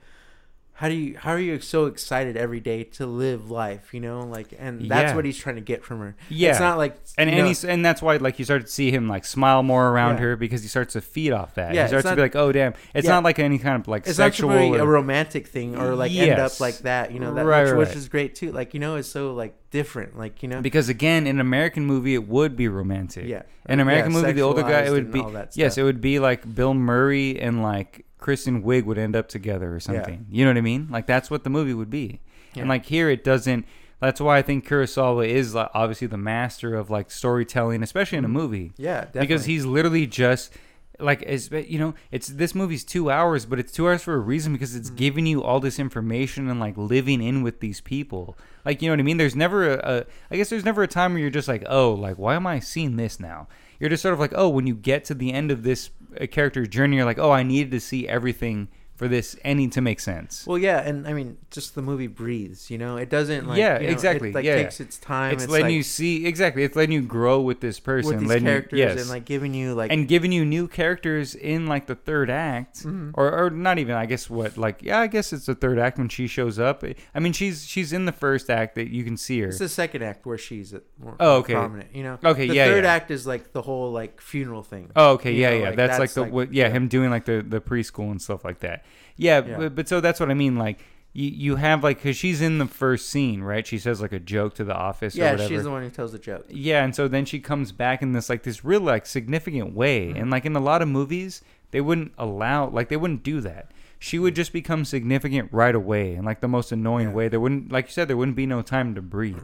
[0.76, 3.94] How do you how are you so excited every day to live life?
[3.94, 5.14] You know, like and that's Yeah.
[5.14, 6.16] what he's trying to get from her.
[6.28, 8.90] yeah, it's not like and and he's and that's why like you start to see
[8.90, 10.22] him like smile more around Yeah.
[10.22, 11.74] her because he starts to feed off that.
[11.74, 13.12] Yeah, he starts to be like, oh damn, it's Yeah.
[13.12, 14.50] not like any kind of like it's sexual.
[14.50, 17.12] not really a or- romantic thing or like end up like that.
[17.12, 18.50] You know, that Right, which, right, which is great too.
[18.50, 20.18] Like you know, it's so like different.
[20.18, 23.26] Like you know, because again, in an American movie, it would be romantic.
[23.28, 25.22] yeah, In an American movie, the older guy, it would be
[25.54, 29.74] yes, it would be like Bill Murray and like Kristen Wiig would end up together
[29.74, 30.26] or something.
[30.30, 30.88] You know what I mean?
[30.90, 32.20] Like that's what the movie would be.
[32.54, 32.62] Yeah.
[32.62, 33.66] And like here, it doesn't.
[34.00, 38.24] That's why I think Kurosawa is like, obviously the master of like storytelling, especially in
[38.24, 38.72] a movie.
[38.78, 39.20] yeah, definitely.
[39.20, 40.52] because he's literally just
[41.00, 44.18] like as you know it's this movie's two hours but it's two hours for a
[44.18, 44.96] reason because it's Mhm.
[44.96, 48.92] giving you all this information and like living in with these people like you know
[48.92, 51.30] what i mean there's never a, a i guess there's never a time where you're
[51.30, 53.48] just like oh like why am i seeing this now
[53.80, 56.26] you're just sort of like oh when you get to the end of this uh,
[56.26, 59.98] character's journey you're like oh i needed to see everything for this ending to make
[59.98, 62.70] sense Well, yeah, and I mean, just the movie breathes.
[62.70, 65.32] You know, it doesn't like Yeah, you know, exactly, It, like yeah, takes its time.
[65.34, 68.20] it's, It's, letting like, you see exactly it's letting you grow with this person with
[68.20, 69.00] these letting characters you, yes.
[69.00, 72.84] and like giving you like and giving you new characters in like the third act
[72.84, 73.10] Mhm.
[73.14, 75.98] or, or not even i guess what like yeah i guess it's the third act
[75.98, 79.16] when she shows up i mean she's she's in the first act that you can
[79.16, 81.54] see her it's the second act where she's more Oh, okay.
[81.54, 81.94] prominent.
[81.94, 82.92] You know, Okay, the yeah, third yeah.
[82.94, 84.90] act is like the whole like funeral thing.
[84.96, 86.70] oh okay yeah know, yeah like, that's, like the like- what, yeah, yeah.
[86.72, 88.83] him doing like the the preschool and stuff like that
[89.16, 89.56] yeah, Yeah.
[89.58, 90.80] But, but so that's what i mean like
[91.12, 94.18] you, you have like because she's in the first scene right she says like a
[94.18, 96.44] joke to the office or yeah, she's the one who tells the joke.
[96.48, 100.08] Yeah, and so then she comes back in this like this real like significant way,
[100.08, 100.20] Mhm.
[100.22, 103.70] and like in a lot of movies they wouldn't allow like they wouldn't do that.
[104.00, 107.14] She would just become significant right away in like the most annoying Yeah.
[107.14, 107.28] way.
[107.28, 109.38] There wouldn't like you said there wouldn't be no time to breathe.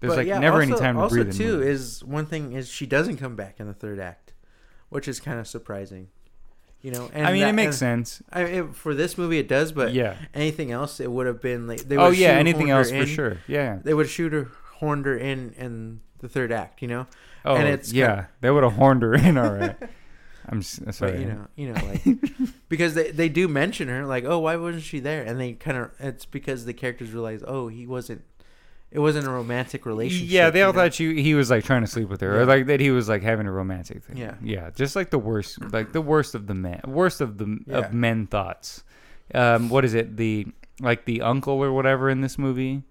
[0.00, 1.28] There's But like yeah, never also, any time to also breathe.
[1.28, 4.32] in too is one thing is she doesn't come back in the third act,
[4.88, 6.08] which is kind of surprising.
[6.84, 8.22] You know, and I mean that- it makes sense.
[8.30, 10.16] I mean, for this movie, it does, but yeah.
[10.34, 13.38] anything else, it would have been like they Oh would've yeah, anything else for sure.
[13.48, 13.78] Yeah.
[13.82, 16.82] They would shoot her, horned her in in the third act.
[16.82, 17.06] You know,
[17.42, 19.38] Oh And it's yeah, kinda- they would have horned her in.
[19.38, 19.76] All right.
[20.46, 21.12] I'm sorry.
[21.12, 22.04] but you know, you know, like
[22.68, 25.22] because they they do mention her, like, oh, why wasn't she there?
[25.22, 28.24] And they kind of it's because the characters realize, oh, he wasn't.
[28.94, 30.30] It wasn't a romantic relationship.
[30.32, 30.82] Yeah, they all you know?
[30.84, 33.08] thought she, he was like trying to sleep with her, or like that he was
[33.08, 34.16] like having a romantic thing.
[34.16, 34.36] Yeah.
[34.40, 37.78] yeah, just like the worst, like the worst of the men, worst of the Yeah.
[37.78, 38.84] of men thoughts.
[39.34, 40.16] Um, what is it?
[40.16, 40.46] The
[40.80, 42.84] like the uncle or whatever in this movie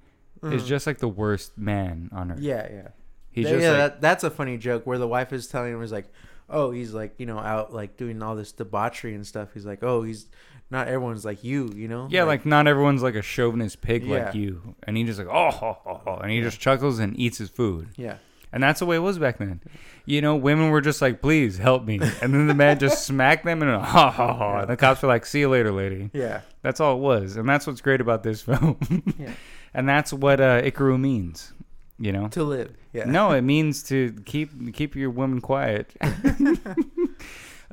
[0.44, 0.66] is Mhm.
[0.68, 2.39] just like the worst man on earth.
[2.42, 2.88] yeah, yeah.
[3.32, 5.72] he's yeah, just yeah, like that, that's a funny joke where the wife is telling
[5.72, 6.12] him, "Was like,
[6.50, 9.84] oh, he's like, you know, out like doing all this debauchery and stuff." He's like,
[9.84, 10.28] "Oh, he's
[10.69, 14.34] not everyone's like you, you know." yeah, like, not everyone's like a chauvinist pig like
[14.36, 17.38] you, and he just like oh, ho, ho, ho, and he just chuckles and eats
[17.38, 17.89] his food.
[17.95, 18.17] yeah,
[18.52, 19.62] And that's the way it was back then.
[20.06, 21.99] You know, women were just like, please help me.
[22.21, 24.60] And then the man just smacked them and ha ha ha.
[24.60, 26.10] And the cops were like, see you later, lady.
[26.13, 27.38] yeah, That's all it was.
[27.38, 28.78] And that's what's great about this film.
[29.17, 29.32] yeah.
[29.73, 31.54] and that's what uh, Ikiru means.
[31.99, 32.28] You know?
[32.30, 33.06] To live, yeah.
[33.06, 35.93] No, it means to keep keep your woman quiet.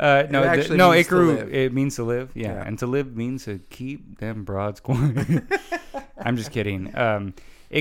[0.01, 1.55] Uh, no, It th- actually no, means to live.
[1.55, 2.55] It means to live, yeah.
[2.55, 2.65] Yeah.
[2.67, 5.43] and to live means to keep them broads quiet.
[6.19, 6.97] I'm just kidding.
[6.97, 7.35] Um.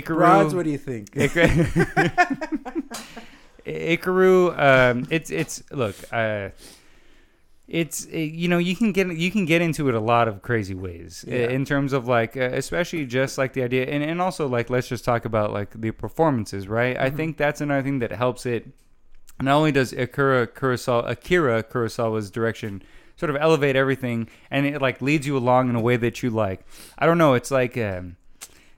[0.07, 1.09] Rods, what do you think?
[1.15, 1.65] Ikiru,
[3.65, 6.49] Ikiru um, it's it's look, uh,
[7.67, 10.41] it's uh, you know you can get you can get into it a lot of
[10.41, 11.49] crazy ways uh, Yeah.
[11.49, 14.87] in terms of like uh, especially just like the idea and and also like let's
[14.87, 17.15] just talk about like the performances right I Mhm.
[17.15, 18.67] think that's another thing that helps it
[19.41, 22.81] not only does Akira Kurosawa, Akira Kurosawa's direction
[23.15, 26.29] sort of elevate everything, and it like leads you along in a way that you
[26.29, 26.61] like.
[26.97, 27.33] I don't know.
[27.33, 28.15] It's like um,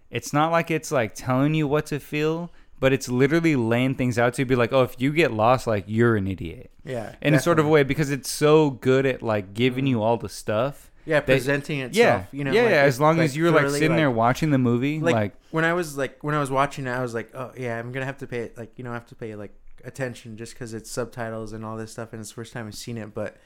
[0.09, 4.17] it's not like it's like telling you what to feel, but it's literally laying things
[4.19, 4.45] out to.
[4.45, 7.15] Be like, oh, if you get lost, like you're an idiot Yeah.
[7.21, 7.73] in a sort of definitely.
[7.73, 9.89] way because it's so good at like giving Mhm.
[9.89, 10.89] you all the stuff.
[11.03, 11.95] Yeah, that- presenting itself.
[11.97, 12.51] yeah, You know.
[12.51, 12.81] yeah, like, yeah.
[12.83, 15.97] As long as you're like sitting there watching the movie, like, like, when I was
[15.97, 18.27] like when I was watching it, I was like, oh yeah, I'm gonna have to
[18.27, 19.51] pay it like you know I have to pay like
[19.85, 22.75] attention just because it's subtitles and all this stuff, and it's the first time I've
[22.75, 23.13] seen it.
[23.13, 23.37] But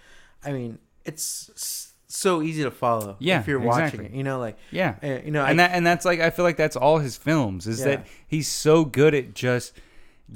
[0.44, 3.18] I mean, it's so easy to follow.
[3.20, 4.96] Yeah, if you're watching it, you know, like yeah.
[5.04, 7.18] uh, you know, and I, that and that's like I feel like that's all his
[7.18, 7.86] films is Yeah.
[7.86, 9.74] that he's so good at just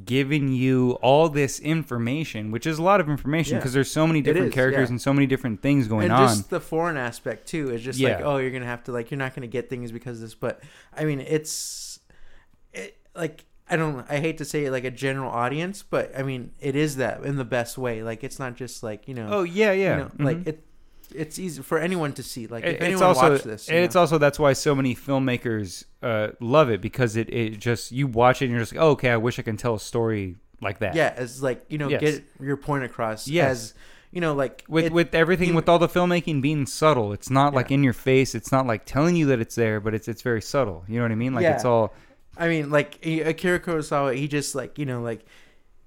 [0.05, 3.59] giving you all this information, which is a lot of information Yeah.
[3.59, 4.93] because there's so many different is, characters yeah.
[4.93, 6.17] and so many different things going on.
[6.17, 6.38] and on.
[6.38, 9.17] just the foreign aspect too is just like oh you're gonna have to like you're
[9.17, 10.62] not gonna get things because of this but
[10.95, 11.99] i mean it's
[12.71, 16.23] it, like i don't i hate to say it like a general audience but i
[16.23, 19.27] mean it is that in the best way like it's not just like you know
[19.29, 19.91] oh yeah, yeah.
[19.97, 20.23] you know, Mhm.
[20.25, 20.63] like it
[21.15, 24.01] it's easy for anyone to see like if anyone also watched this it's know?
[24.01, 28.41] also that's why so many filmmakers uh, love it because it, it just you watch
[28.41, 30.79] it and you're just like oh, okay I wish I can tell a story like
[30.79, 32.01] that yeah as like you know Yes.
[32.01, 33.49] get your point across Yes.
[33.51, 33.73] as
[34.12, 37.29] you know like with it- with everything you- with all the filmmaking being subtle it's
[37.32, 40.08] not like in your face it's not like telling you that it's there but it's
[40.08, 41.55] it's very subtle you know what I mean like Yeah.
[41.55, 41.93] it's all
[42.39, 45.25] I mean, like Akira Kurosawa, he just like you know, like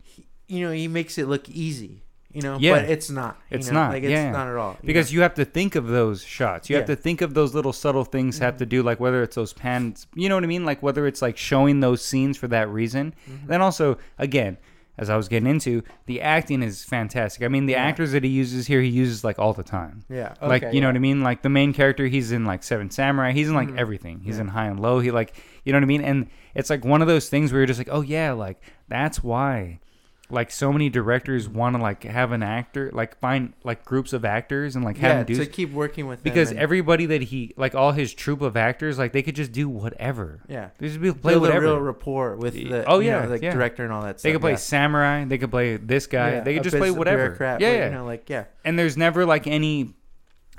[0.03, 2.75] he, you know, he makes it look easy, you know, Yeah.
[2.81, 3.39] but it's not.
[3.51, 3.75] It's know?
[3.75, 4.31] not, Like it's yeah.
[4.31, 4.77] not at all.
[4.85, 6.95] because you have to think of those shots you have Yeah.
[6.95, 7.01] Mm-hmm.
[7.01, 10.07] to think of those little subtle things have to do like whether it's those pans
[10.15, 13.15] you know what i mean like whether it's like showing those scenes for that reason
[13.31, 13.47] Mm-hmm.
[13.49, 14.57] then also again
[14.99, 17.43] as i was getting into the acting is fantastic.
[17.43, 17.85] I mean the Yeah.
[17.85, 20.05] actors that he uses here he uses like all the time.
[20.11, 21.23] Yeah, like okay, you know what i mean?
[21.23, 23.33] Like the main character he's in like seven samurai.
[23.33, 23.79] He's in like Mhm.
[23.79, 24.21] everything.
[24.23, 24.43] He's Yeah.
[24.43, 25.01] in high and low.
[25.01, 26.03] He like you know what i mean?
[26.03, 29.23] And it's like one of those things where you're just like oh yeah like that's
[29.25, 29.81] why
[30.33, 34.25] like so many directors want to like have an actor like find like groups of
[34.25, 37.07] actors and like have Yeah, them do to keep working with them because and- everybody
[37.07, 40.71] that he like all his troupe of actors like they could just do whatever yeah,
[40.79, 43.27] they just be play build a whatever real rapport with the Oh, you know, yeah,
[43.27, 43.53] like yeah.
[43.53, 44.19] director and all that.
[44.19, 44.23] Stuff.
[44.25, 44.57] they could play yeah.
[44.57, 47.85] samurai they could play this guy Yeah, they could just play whatever yeah, but, yeah.
[47.87, 49.95] you know, like yeah, and there's never like any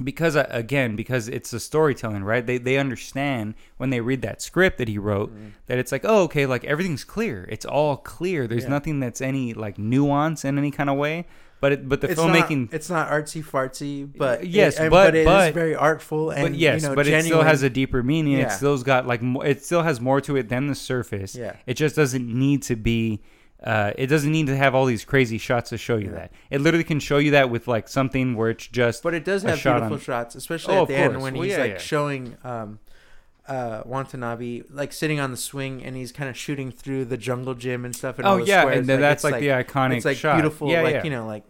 [0.03, 4.41] because uh, again because it's the storytelling right they they understand when they read that
[4.41, 5.49] script that he wrote Mm-hmm.
[5.67, 8.69] that it's like oh okay like everything's clear it's all clear there's Yeah.
[8.69, 11.25] nothing that's any like nuance in any kind of way
[11.61, 14.91] but it, but the it's filmmaking Not, it's not artsy fartsy, but Yes, it, and-
[14.91, 17.63] but- it is but- very artful and but yes, you know, but it still has
[17.63, 18.33] a deeper meaning.
[18.33, 18.47] It Yeah.
[18.49, 21.35] still's got like it still has more to it than the surface.
[21.35, 21.55] Yeah.
[21.65, 23.21] It just doesn't need to be.
[23.63, 26.31] Uh, it doesn't need to have all these crazy shots to show you that.
[26.49, 29.01] It literally can show you that with like something where it's just.
[29.03, 31.11] But it does a have shot beautiful on- shots, especially Oh, at of the end
[31.13, 31.23] course.
[31.23, 31.77] when Well, he's yeah, like yeah.
[31.77, 32.79] showing um,
[33.47, 37.53] uh, Watanabe like sitting on the swing and he's kind of shooting through the jungle
[37.53, 38.17] gym and stuff.
[38.19, 38.79] And oh all the yeah, squares.
[38.79, 40.35] and then that's it's like, the iconic it's like shot.
[40.35, 41.03] beautiful, Yeah, like yeah.
[41.03, 41.43] you know, like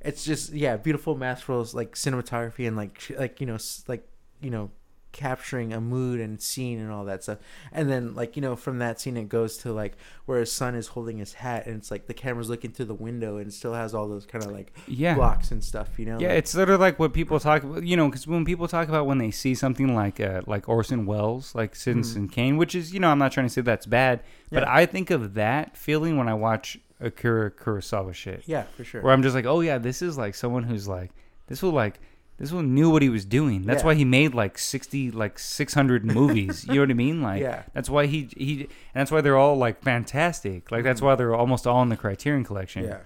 [0.00, 4.06] it's just yeah, beautiful masterful like cinematography and like sh- like you know s- like
[4.40, 4.70] you know
[5.14, 7.38] capturing a mood and scene and all that stuff.
[7.72, 9.96] And then like you know from that scene it goes to like
[10.26, 12.94] where his son is holding his hat and it's like the camera's looking through the
[12.94, 15.14] window and still has all those kind of like yeah.
[15.14, 15.98] blocks and stuff.
[15.98, 18.26] You know, Yeah, like- it's sort of like what people talk about, you know, because
[18.26, 22.28] when people talk about when they see something like uh, like Orson Welles, like Citizen
[22.28, 24.76] Kane, which is, you know, I'm not trying to say that's bad, but Mm-hmm.
[24.76, 28.42] I think of that feeling when I watch Akira Kurosawa shit.
[28.46, 29.02] yeah, for sure.
[29.02, 31.10] where I'm just like, oh yeah, this is like someone who's like,
[31.48, 32.00] this will like,
[32.38, 33.62] this one knew what he was doing.
[33.62, 33.86] That's Yeah.
[33.86, 36.64] why he made like sixty, like six hundred movies.
[36.68, 37.22] you know what I mean?
[37.22, 37.62] Like, Yeah.
[37.72, 40.70] that's why he he, and that's why they're all like fantastic.
[40.70, 41.04] Like that's Mhm.
[41.04, 42.84] why they're almost all in the Criterion Collection.
[42.84, 42.98] Yeah,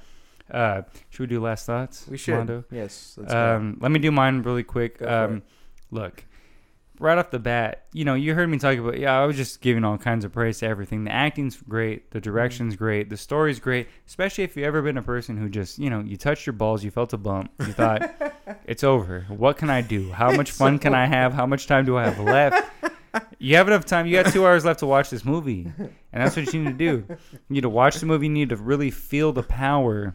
[0.51, 2.07] Uh, should we do last thoughts?
[2.09, 2.35] we should.
[2.37, 2.65] Mondo?
[2.71, 3.57] Yes, let's go.
[3.57, 5.01] Um, let me do mine really quick.
[5.03, 5.43] Um,
[5.91, 6.25] look,
[7.01, 8.99] right off the bat, you know, you heard me talk about.
[8.99, 11.05] Yeah, I was just giving all kinds of praise to everything.
[11.05, 12.85] The acting's great, the direction's Mm-hmm.
[12.85, 13.89] great, the story's great.
[14.07, 16.83] Especially if you've ever been a person who just, you know, you touched your balls,
[16.85, 18.11] you felt a bump, you thought,
[18.67, 19.27] it's over.
[19.29, 20.11] What can I do?
[20.13, 21.33] How much fun can I have?
[21.33, 22.71] How much time do I have left?
[23.39, 24.07] You have enough time.
[24.07, 27.07] You got two hours left to watch this movie, and that's what you need to
[27.07, 27.07] do.
[27.09, 28.27] You need to watch the movie.
[28.27, 30.15] You need to really feel the power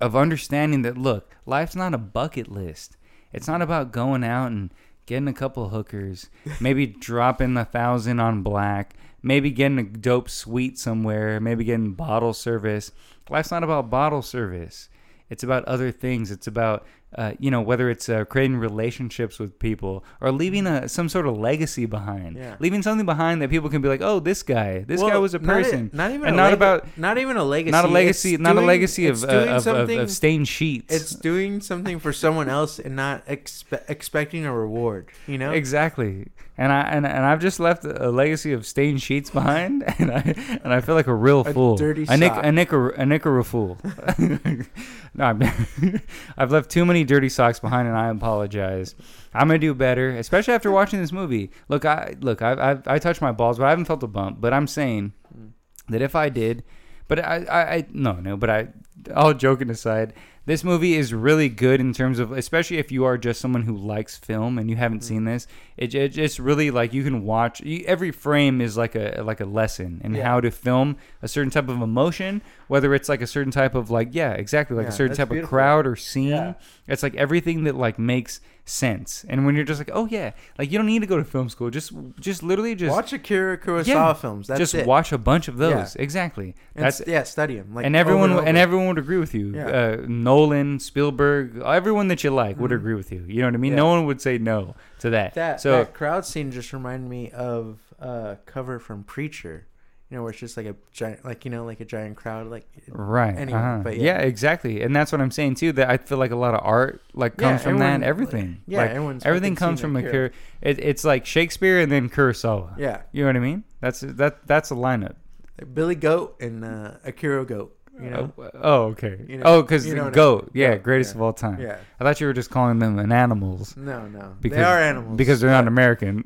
[0.00, 2.96] of understanding that look, life's not a bucket list.
[3.32, 4.72] It's not about going out and
[5.08, 6.28] getting a couple hookers,
[6.60, 12.34] maybe dropping a thousand on black, maybe getting a dope suite somewhere, maybe getting bottle
[12.34, 12.92] service.
[13.30, 14.90] Life's not about bottle service.
[15.30, 16.30] It's about other things.
[16.30, 20.88] It's about uh, you know, whether it's uh, creating relationships with people or leaving a,
[20.88, 22.56] some sort of legacy behind, Yeah.
[22.60, 25.38] leaving something behind that people can be like, oh, this guy, this guy was a
[25.38, 27.70] not e- person, not, even and a not leg- about not even a legacy.
[27.72, 30.94] not a legacy, It's not a legacy of, uh, doing of, of, of stained sheets.
[30.94, 35.08] It's doing something for someone else and not expe- expecting a reward.
[35.26, 36.26] You know, Exactly.
[36.60, 40.34] And I and, and I've just left a legacy of stained sheets behind, and I
[40.64, 43.40] and I feel like a real A fool, dirty a nick, a nicker, a nicker
[43.44, 43.78] fool.
[44.18, 45.40] no, I'm,
[46.36, 48.94] I've left too many dirty socks behind, and I apologize.
[49.34, 51.50] I'm gonna do better, especially after watching this movie.
[51.68, 54.40] Look, I look, I I, I touched my balls, but I haven't felt a bump.
[54.40, 55.50] But I'm saying mm.
[55.88, 56.64] that if I did,
[57.06, 58.68] but I, I, I no, no, but I,
[59.14, 60.12] all joking aside,
[60.46, 63.76] this movie is really good in terms of, especially if you are just someone who
[63.76, 65.04] likes film and you haven't mm.
[65.04, 65.46] seen this.
[65.76, 69.40] It, it just really like you can watch you, every frame is like a like
[69.40, 70.24] a lesson in Yeah.
[70.24, 73.90] how to film a certain type of emotion, whether it's like a certain type of
[73.90, 75.44] like yeah, exactly like Yeah, a certain type beautiful.
[75.46, 76.28] of crowd or scene.
[76.28, 76.54] Yeah.
[76.86, 79.24] It's like everything that like makes sense.
[79.28, 81.48] And when you're just like, oh yeah, like you don't need to go to film
[81.48, 81.70] school.
[81.70, 84.46] Just just literally just watch Akira Kurosawa Yeah, films.
[84.46, 84.86] That's just it.
[84.86, 85.96] watch a bunch of those.
[85.96, 86.54] Exactly.
[86.74, 87.74] And That's yeah, study them.
[87.74, 88.58] Like and everyone over and, over.
[88.58, 89.54] everyone would agree with you.
[89.54, 89.66] Yeah.
[89.66, 92.76] Uh, Nolan, Spielberg, everyone that you like would Mhm.
[92.76, 93.24] agree with you.
[93.26, 93.74] You know what I mean?
[93.74, 95.34] No one would say no to that.
[95.34, 99.66] that so that crowd scene just reminded me of a cover from Preacher.
[100.10, 102.46] You know, where it's just like a giant, like you know, like a giant crowd,
[102.46, 103.36] like right.
[103.36, 103.80] anyway, uh-huh.
[103.84, 104.18] but yeah.
[104.20, 104.26] yeah.
[104.26, 104.80] exactly.
[104.80, 105.72] And that's what I'm saying too.
[105.72, 108.02] That I feel like a lot of art like Yeah, comes from that.
[108.02, 108.60] everyone- Everything.
[108.66, 109.96] yeah, Like, everyone's everything comes from.
[109.96, 110.30] Akira.
[110.62, 112.78] It, it's like Shakespeare and then Kurosawa.
[112.78, 113.64] Yeah, You know what I mean?
[113.80, 114.46] That's that.
[114.46, 115.16] That's a lineup.
[115.60, 117.74] like Billy Goat and uh, Akira Goat.
[118.00, 119.18] You know, Oh, oh, okay.
[119.28, 120.50] You know- oh, because you know what I- goat.
[120.54, 121.18] Yeah, Goat, greatest yeah.
[121.18, 121.60] of all time.
[121.60, 121.78] yeah.
[122.00, 123.76] I thought you were just calling them an animals.
[123.76, 126.24] No, no, Because, they are animals because they're not but- American.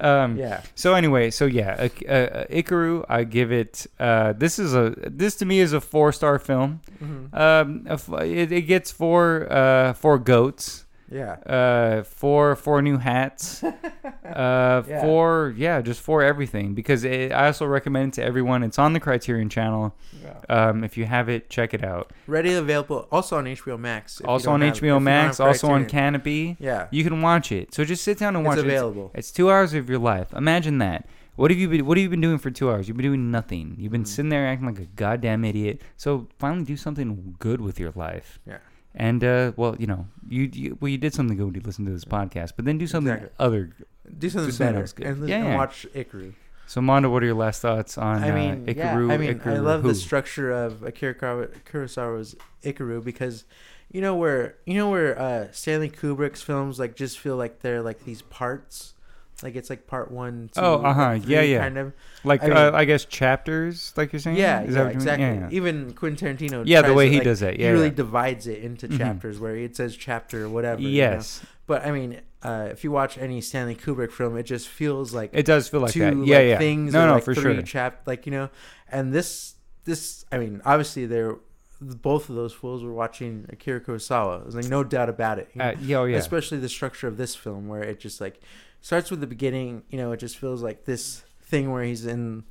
[0.00, 3.86] Um, Yeah, So anyway, so yeah, uh, uh, Ikiru, I give it.
[3.98, 6.80] Uh, this is a this to me is a four star film.
[7.02, 7.34] Mhm.
[7.34, 7.86] Um,
[8.22, 13.62] it, it gets four uh four goats, yeah, uh four four new hats,
[14.24, 15.00] uh Yeah.
[15.02, 18.62] four yeah just for everything because it, I also recommend it to everyone.
[18.62, 19.94] It's on the Criterion Channel.
[20.22, 20.34] yeah.
[20.48, 22.12] Um, if you have it, check it out.
[22.26, 24.20] Ready available, also on HBO Max.
[24.24, 26.56] also on have- HBO Max, also on Canopy.
[26.60, 27.72] Yeah, You can watch it.
[27.74, 28.66] So just sit down and it's watch it.
[28.66, 29.10] It's- available.
[29.14, 30.32] It's two hours of your life.
[30.34, 31.06] Imagine that.
[31.36, 32.86] What have you been What have you been doing for two hours?
[32.88, 33.74] You've been doing nothing.
[33.78, 34.08] You've been Mhm.
[34.08, 35.80] sitting there acting like a goddamn idiot.
[35.96, 38.38] So finally, do something good with your life.
[38.46, 38.58] Yeah.
[38.94, 41.86] And uh, well, you know, you, you well, you did something good when you listened
[41.86, 43.36] to this podcast, but then do something Exactly.
[43.38, 43.70] other.
[44.18, 45.06] Do something do better else good.
[45.06, 46.34] and, Yeah, and watch Ikiru.
[46.66, 49.12] So, Mondo, what are your last thoughts on I mean, uh, yeah, Ikiru?
[49.12, 49.88] I mean, I love who?
[49.88, 53.44] the structure of Akira Kura- Kurosawa's Ikiru because,
[53.92, 57.82] you know where you know where uh, Stanley Kubrick's films like just feel like they're
[57.82, 58.94] like these parts,
[59.42, 60.50] like it's like part one.
[60.54, 61.58] Two, Oh, uh-huh, yeah, yeah.
[61.60, 61.92] kind of.
[62.24, 64.36] like I mean- uh, I guess chapters, like you're saying.
[64.36, 64.96] Yeah, Is yeah, that what you mean?
[64.96, 65.24] exactly.
[65.26, 65.48] Yeah, yeah.
[65.50, 66.62] Even Quentin Tarantino.
[66.66, 67.56] Yeah, the way to, he like, does it.
[67.58, 67.90] he really yeah.
[67.94, 68.98] divides it into Mhm.
[68.98, 70.80] chapters where it says chapter or whatever.
[70.80, 70.94] you know?
[70.94, 75.14] Yes, But I mean, uh, if you watch any Stanley Kubrick film, it just feels
[75.14, 76.16] like it does feel like two that.
[76.16, 76.58] Yeah, like, yeah.
[76.58, 77.62] things no, no, like for three sure.
[77.62, 78.48] chap like you know
[78.90, 81.36] and this this i mean obviously they're
[81.80, 85.58] both of those fools were watching akira kurosawa there's like no doubt about it you
[85.58, 85.64] know?
[85.68, 86.16] Uh, yeah, oh, yeah.
[86.16, 88.40] especially the structure of this film where it just like
[88.80, 92.44] starts with the beginning you know it just feels like this thing where he's in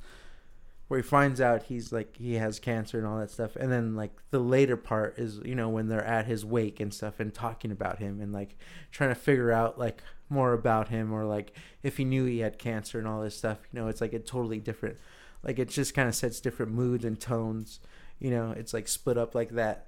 [0.90, 3.54] where he finds out he's like he has cancer and all that stuff.
[3.54, 6.92] And then like the later part is you know when they're at his wake and
[6.92, 8.58] stuff and talking about him and like
[8.90, 12.58] trying to figure out like more about him or like if he knew he had
[12.58, 14.96] cancer and all this stuff you know it's like a totally different
[15.44, 17.78] like it just kind of sets different moods and tones
[18.18, 19.86] you know it's like split up like that.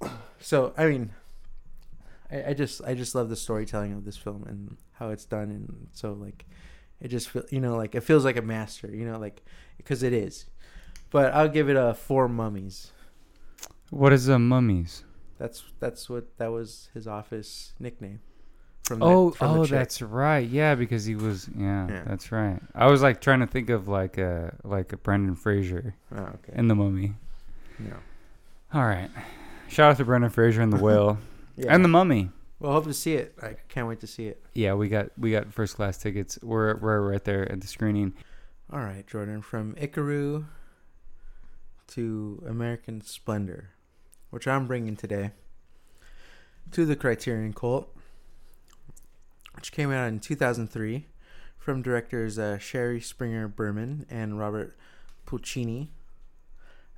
[0.40, 1.10] So i mean
[2.30, 5.50] I, I just i just love the storytelling of this film and how it's done
[5.50, 6.46] and so like
[7.00, 9.42] it just feel you know like it feels like a master you know like
[9.76, 10.46] because it is
[11.10, 12.92] but i'll give it a four mummies
[13.90, 15.04] What is a mummies?
[15.38, 18.20] that's that's what that was his office nickname
[18.84, 20.48] from the, Oh, from oh, that's right.
[20.48, 21.46] Yeah, because he was.
[21.54, 22.04] Yeah, Yeah.
[22.06, 22.58] that's right.
[22.74, 26.54] I was like trying to think of like a like a Brendan Fraser oh, okay
[26.54, 27.12] in the Mummy.
[27.78, 27.92] Yeah.
[28.72, 29.10] All right,
[29.68, 31.18] shout out to Brendan Fraser and the Whale
[31.58, 31.74] yeah.
[31.74, 32.30] and the Mummy.
[32.60, 35.30] well hope to see it i can't wait to see it Yeah, we got we
[35.32, 36.38] got first class tickets.
[36.42, 38.14] We're we're right there at the screening.
[38.72, 40.46] all right jordan from ikiru
[41.88, 43.70] to american splendor
[44.30, 45.30] which i'm bringing today
[46.72, 47.94] to the criterion cult
[49.54, 51.06] which came out in 2003
[51.58, 54.76] from directors uh, shari springer berman and robert
[55.26, 55.88] pulcini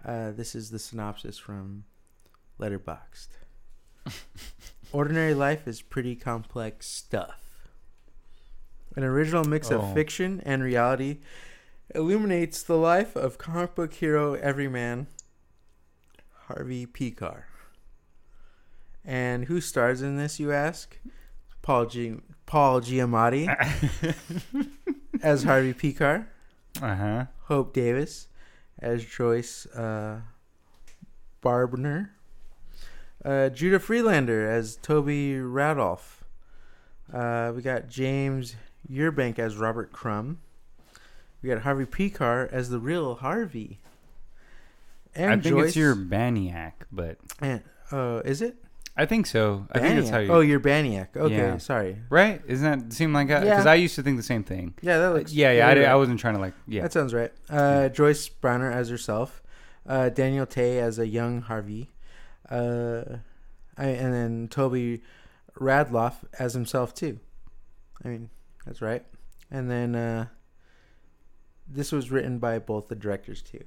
[0.05, 1.85] uh, this is the synopsis from
[2.59, 3.29] letterboxd
[4.93, 7.69] ordinary life is pretty complex stuff
[8.97, 9.81] an original mix Oh.
[9.81, 11.19] of fiction and reality
[11.95, 15.07] illuminates the life of comic book hero everyman
[16.47, 17.45] harvey Pekar.
[19.05, 20.99] And who stars in this, you ask?
[21.63, 22.17] Paul G.
[22.47, 23.47] Paul Giamatti
[25.23, 26.27] as Harvey Pekar.
[26.83, 27.25] Uh huh.
[27.45, 28.29] Hope Davis
[28.81, 30.21] as Joyce uh,
[31.43, 32.11] Brabner.
[33.25, 36.23] Uh, Judah Friedlander as Toby Radloff.
[37.13, 38.57] Uh, we got James
[38.91, 40.39] Urbaniak as Robert Crumb.
[41.43, 43.81] We got Harvey Pekar as the real Harvey.
[45.15, 48.57] And I think Joyce, it's your Baniac, but And, uh, is it?
[48.97, 49.67] I think so.
[49.73, 50.31] I think that's how you.
[50.33, 51.17] Oh, you're Baniac.
[51.17, 51.57] Okay, Yeah.
[51.59, 51.97] sorry.
[52.11, 52.41] right?
[52.47, 53.65] Isn't that seem like because Yeah.
[53.71, 54.75] I used to think the same thing.
[54.83, 55.33] Yeah, that looks.
[55.33, 55.69] yeah, yeah.
[55.69, 56.55] I, you're I wasn't trying to like.
[56.69, 56.83] Yeah.
[56.83, 57.33] That sounds right.
[57.49, 59.43] Uh, Joyce Brabner as herself,
[59.87, 61.91] uh, Daniel Tay as a young Harvey,
[62.51, 63.19] uh,
[63.77, 65.03] I, and then Toby
[65.59, 67.19] Radloff as himself too.
[68.05, 68.31] I mean,
[68.65, 69.05] that's right.
[69.51, 70.27] And then uh,
[71.69, 73.65] this was written by both the directors too.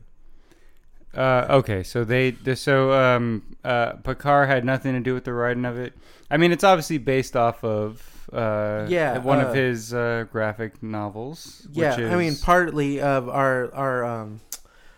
[1.15, 5.63] Uh, okay, so they so um uh Picard had nothing to do with the writing
[5.63, 5.93] of it.
[6.31, 10.81] I mean, it's obviously based off of uh Yeah, one uh, of his uh, graphic
[10.81, 11.67] novels.
[11.71, 14.41] Yeah, which I mean, partly of our our um,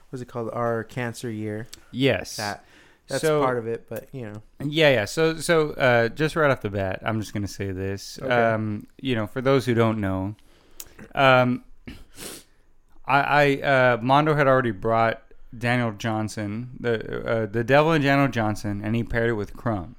[0.10, 0.52] what's it called?
[0.54, 1.68] Our cancer year.
[1.92, 2.38] yes.
[2.38, 2.64] That
[3.08, 5.06] that's So- part of it, but you know, Yeah, yeah.
[5.06, 8.20] So, so uh, just right off the bat, I'm just gonna say this.
[8.22, 8.34] Okay.
[8.34, 10.36] Um, you know, for those who don't know,
[11.14, 11.64] um,
[13.06, 15.22] I, I uh, Mondo had already brought
[15.58, 19.96] Daniel Johnston, the uh, the Devil and Daniel Johnston, and he paired it with Crumb.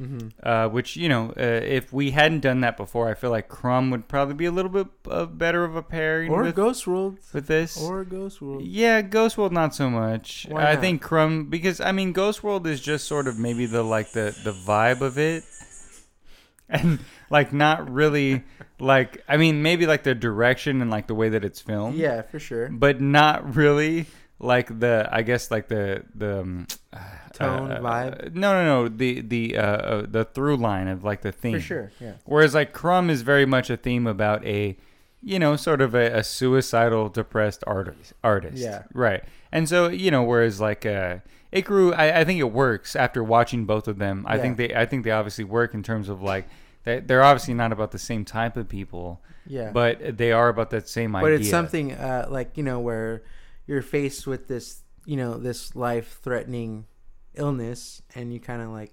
[0.00, 0.28] Mm-hmm.
[0.42, 3.90] Uh, which you know, uh, if we hadn't done that before, I feel like Crumb
[3.90, 7.18] would probably be a little bit uh, better of a pairing or with, Ghost World,
[7.32, 7.80] with this.
[7.80, 8.62] or Ghost World.
[8.62, 10.46] Yeah, Ghost World not so much.
[10.48, 13.82] Why I think Crumb because I mean Ghost World is just sort of maybe the
[13.82, 15.44] like the the vibe of it.
[16.70, 16.98] And
[17.30, 18.44] like not really
[18.78, 21.96] like I mean maybe like the direction and like the way that it's filmed.
[21.96, 22.68] Yeah, for sure.
[22.68, 24.04] But not really
[24.40, 26.66] like the I guess like the the um,
[27.32, 28.34] Tone, uh, vibe?
[28.34, 28.88] No, no, no.
[28.88, 31.54] The the uh, uh the through line of like the theme.
[31.54, 32.12] For sure, yeah.
[32.24, 34.76] Whereas like Crumb is very much a theme about a,
[35.22, 38.12] you know, sort of a, a suicidal, depressed artist.
[38.24, 38.58] Artist.
[38.58, 38.84] Yeah.
[38.92, 39.22] Right.
[39.52, 41.18] And so you know, whereas like uh,
[41.52, 44.24] Ikiru, I, I think it works after watching both of them.
[44.28, 44.42] I Yeah.
[44.42, 46.46] think they, I think they obviously work in terms of like,
[46.84, 49.70] they, they're obviously not about the same type of people, Yeah.
[49.72, 51.24] but they are about that same idea.
[51.24, 53.22] but it's something uh, like you know where
[53.68, 56.86] you're faced with this you know this life threatening
[57.34, 58.92] illness and you kind of like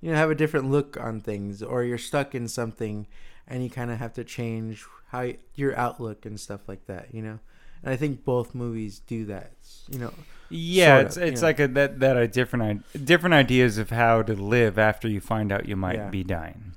[0.00, 3.06] you know have a different look on things or you're stuck in something
[3.48, 7.12] and you kind of have to change how y- your outlook and stuff like that
[7.12, 7.38] you know
[7.82, 9.50] and i think both movies do that
[9.88, 10.12] you know
[10.50, 11.46] Yeah, sort it's of, it's you know.
[11.48, 15.50] like a that that a different different ideas of how to live after you find
[15.52, 16.10] out you might Yeah.
[16.10, 16.72] be dying.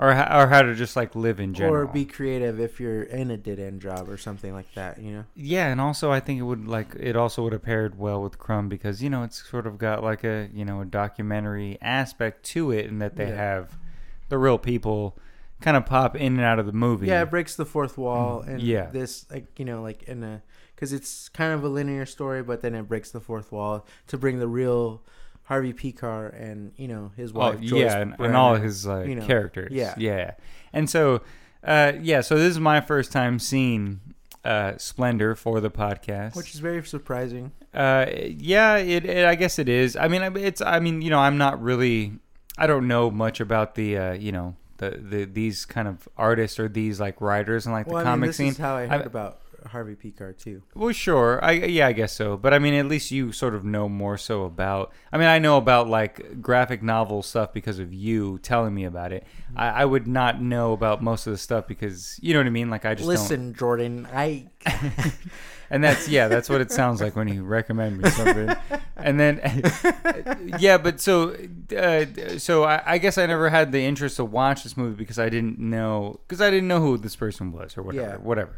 [0.00, 1.74] Or how, or how to just like live in general.
[1.82, 5.10] or be creative if you're in a dead end job or something like that you
[5.10, 8.22] know Yeah, and also I think it would like it also would have paired well
[8.22, 11.78] with Crumb because you know it's sort of got like a you know a documentary
[11.82, 13.34] aspect to it, and that they Yeah.
[13.36, 13.76] have
[14.28, 15.18] the real people
[15.60, 17.08] kind of pop in and out of the movie.
[17.08, 18.90] Yeah, it breaks the fourth wall, and Mm, yeah.
[18.92, 20.42] this like you know like in a
[20.76, 24.16] because it's kind of a linear story, but then it breaks the fourth wall to
[24.16, 25.02] bring the real
[25.48, 27.60] Harvey Pekar and you know his Well, wife.
[27.60, 29.72] Joyce yeah, and, and all his uh, you know, characters.
[29.72, 29.94] yeah.
[29.96, 30.32] yeah,
[30.72, 31.22] and so
[31.64, 34.00] uh, yeah, so this is my first time seeing
[34.44, 37.52] uh, Splendor for the podcast, which is very surprising.
[37.74, 39.24] Uh, yeah, it, it.
[39.26, 39.96] I guess it is.
[39.96, 40.60] I mean, it's.
[40.60, 42.12] I mean, you know, I'm not really.
[42.56, 43.96] I don't know much about the.
[43.98, 47.86] Uh, you know, the the these kind of artists or these like writers and like
[47.86, 48.48] well, the I mean, comic this scene.
[48.48, 50.62] is how I heard I- about Harvey Pekar too.
[50.74, 51.42] Well, sure.
[51.44, 52.36] I yeah, I guess so.
[52.36, 54.92] But I mean, at least you sort of know more so about.
[55.12, 59.12] I mean, I know about like graphic novel stuff because of you telling me about
[59.12, 59.24] it.
[59.50, 59.60] Mm-hmm.
[59.60, 62.50] I, I would not know about most of the stuff because you know what I
[62.50, 62.70] mean.
[62.70, 63.08] Like I just don't.
[63.08, 64.46] Listen, Jordan, I
[65.70, 68.56] And that's yeah, that's what it sounds like when you recommend me something.
[68.96, 69.62] And then
[70.58, 71.36] yeah, but so
[71.76, 72.06] uh,
[72.38, 75.28] so I, I guess I never had the interest to watch this movie because I
[75.28, 78.12] didn't know because I didn't know who this person was or whatever.
[78.12, 78.16] Yeah.
[78.16, 78.56] Whatever.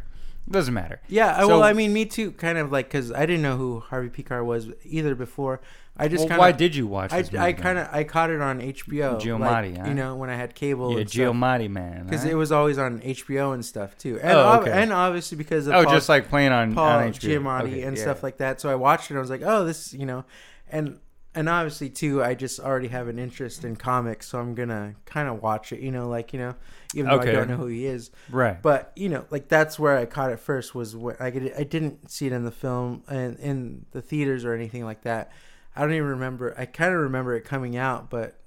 [0.50, 1.00] Doesn't matter.
[1.08, 1.38] yeah.
[1.40, 2.32] So- well, I mean, me too.
[2.32, 5.60] Kind of like because I didn't know who Harvey Pekar was either before.
[5.96, 7.24] I just Well, kind why did you watch I.
[7.38, 9.20] I kind of I caught it on HBO.
[9.20, 9.40] Giamatti,
[9.74, 9.88] like, huh?
[9.88, 10.92] you know, when I had cable.
[10.98, 11.12] yeah, stuff.
[11.34, 12.04] Giamatti man.
[12.04, 12.30] because huh?
[12.30, 14.70] it was always on HBO and stuff too, and Oh, ob- okay.
[14.72, 17.42] and obviously because of oh, Paul, just like playing on Paul on HBO.
[17.42, 18.02] Giamatti Okay, and yeah.
[18.02, 18.60] stuff like that.
[18.62, 19.10] So I watched it.
[19.10, 20.24] and I was like, oh, this, you know,
[20.70, 20.98] and
[21.34, 25.28] and obviously too, I just already have an interest in comics, so I'm gonna kind
[25.28, 25.80] of watch it.
[25.80, 26.54] You know, like you know,
[26.94, 27.30] even though Okay.
[27.30, 28.60] I don't know who he is, right.
[28.60, 30.74] but you know, like that's where I caught it first.
[30.74, 34.44] Was when I could, I didn't see it in the film and in the theaters
[34.44, 35.30] or anything like that.
[35.76, 36.54] I don't even remember.
[36.58, 38.38] I kind of remember it coming out, but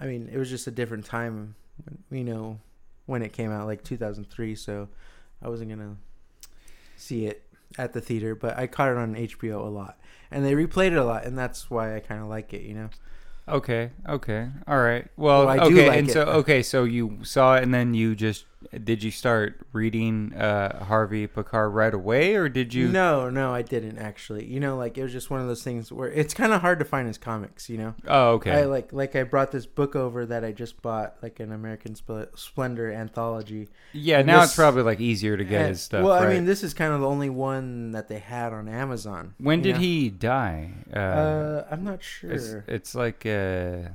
[0.00, 1.56] I mean, it was just a different time.
[2.10, 2.60] You know,
[3.06, 4.54] when it came out, like 2003.
[4.54, 4.88] So
[5.42, 5.96] I wasn't gonna
[6.96, 7.42] see it
[7.76, 9.98] at the theater, but I caught it on HBO a lot,
[10.30, 12.62] and they replayed it a lot, and that's why I kind of like it.
[12.62, 12.90] You know.
[13.48, 13.90] Okay.
[14.06, 14.48] Okay.
[14.66, 15.06] All right.
[15.16, 15.88] Well, Well, I do okay.
[15.88, 16.12] like and it.
[16.12, 18.44] so, okay, so you saw it, and then you just
[18.82, 22.88] did you start reading uh, Harvey Picard right away, or did you?
[22.88, 24.46] No, no, I didn't actually.
[24.46, 26.80] You know, like it was just one of those things where it's kind of hard
[26.80, 27.70] to find his comics.
[27.70, 28.50] You know, Oh, okay.
[28.52, 31.94] I like like I brought this book over that I just bought, like an American
[31.94, 33.68] Spl- Splendor anthology.
[33.92, 34.18] yeah.
[34.18, 36.02] and Now this- it's probably like easier to get And- his stuff.
[36.04, 36.28] Well, right?
[36.28, 39.34] I mean, this is kind of the only one that they had on Amazon.
[39.38, 39.80] when did know?
[39.82, 40.72] he die?
[40.92, 42.32] Uh, Uh, I'm not sure.
[42.32, 43.90] it's it's like uh,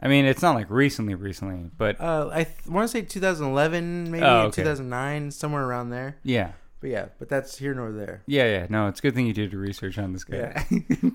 [0.00, 4.10] I mean, it's not like recently, recently, but Uh, I th- want to say 2011,
[4.10, 4.62] maybe Oh, okay.
[4.62, 6.16] 2009, somewhere around there.
[6.22, 6.52] yeah.
[6.80, 8.22] But yeah, but that's here nor there.
[8.26, 8.66] Yeah, yeah.
[8.68, 10.66] No, it's a good thing you did your research on this guy.
[10.70, 11.10] Yeah.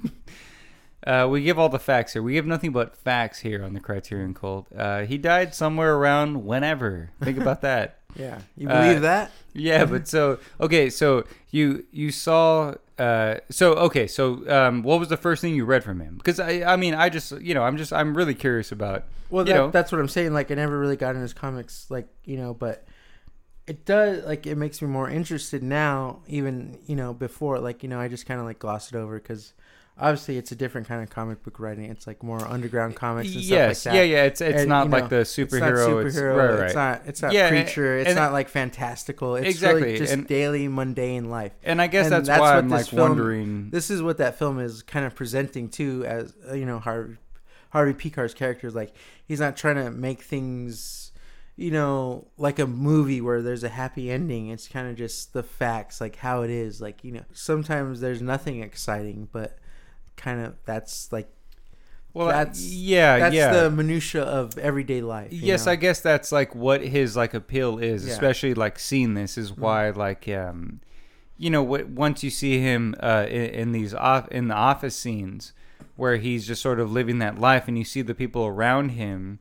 [1.24, 2.24] uh, we give all the facts here.
[2.24, 4.66] We give nothing but facts here on the Criterion Cult.
[4.76, 7.12] Uh, he died somewhere around whenever.
[7.22, 7.99] Think about that.
[8.16, 9.32] Yeah, you Uh, believe that?
[9.54, 15.10] Yeah, but so okay, so you you saw uh so okay, so um what was
[15.10, 16.18] the first thing you read from him?
[16.18, 19.48] Because I I mean, I just, you know, I'm just I'm really curious about Well,
[19.48, 19.70] you know.
[19.72, 20.34] that's what I'm saying.
[20.34, 22.86] Like, I never really got into his comics, like you know, but
[23.68, 26.22] it does like it makes me more interested now.
[26.28, 29.20] Even you know before, like you know, I just kind of like glossed it over
[29.20, 29.54] because
[30.00, 31.86] obviously it's a different kind of comic book writing.
[31.86, 34.08] It's like more underground comics and yes, stuff like that.
[34.08, 36.06] yeah, yeah, it's it's And, not you like know, the It's not superhero.
[36.06, 36.60] It's, right, right.
[36.66, 37.02] It's not.
[37.06, 37.98] It's not Yeah, and- preacher.
[37.98, 39.36] It's and- not like fantastical.
[39.36, 41.52] It's Exactly, really just and- daily mundane life.
[41.64, 43.70] and I guess and that's, that's why what I'm this like film- wondering.
[43.72, 47.18] This is what that film is kind of presenting too, as uh, you know, Harvey
[47.72, 48.94] Harvey Pekar's character is like
[49.28, 51.12] he's not trying to make things,
[51.56, 54.48] you know, like a movie where there's a happy ending.
[54.50, 56.82] It's kind of just the facts, like how it is.
[56.82, 59.58] Like you know, sometimes there's nothing exciting, but
[60.20, 61.28] kind of that's like
[62.14, 63.54] well, that's- yeah, that's yeah.
[63.54, 65.32] the minutia of everyday life.
[65.32, 65.72] you yes know?
[65.74, 68.14] i guess that's like what his like appeal is Yeah.
[68.14, 69.62] especially like seeing this is Mm-hmm.
[69.62, 70.82] why like um
[71.38, 74.96] you know what once you see him uh in, in these off in the office
[74.96, 75.54] scenes
[75.96, 79.40] where he's just sort of living that life and you see the people around him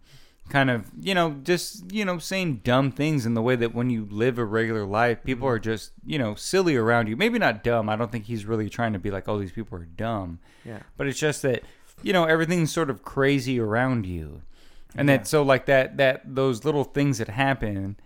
[0.49, 3.91] kind of you know just you know saying dumb things in the way that when
[3.91, 5.55] you live a regular life people Mm-hmm.
[5.55, 8.69] are just you know silly around you maybe not dumb i don't think he's really
[8.71, 10.81] trying to be like oh these people are dumb Yeah.
[10.97, 11.63] but it's just that
[12.03, 14.43] you know everything's sort of crazy around you
[14.97, 15.19] and Yeah.
[15.19, 17.97] that so like that that those little things that happen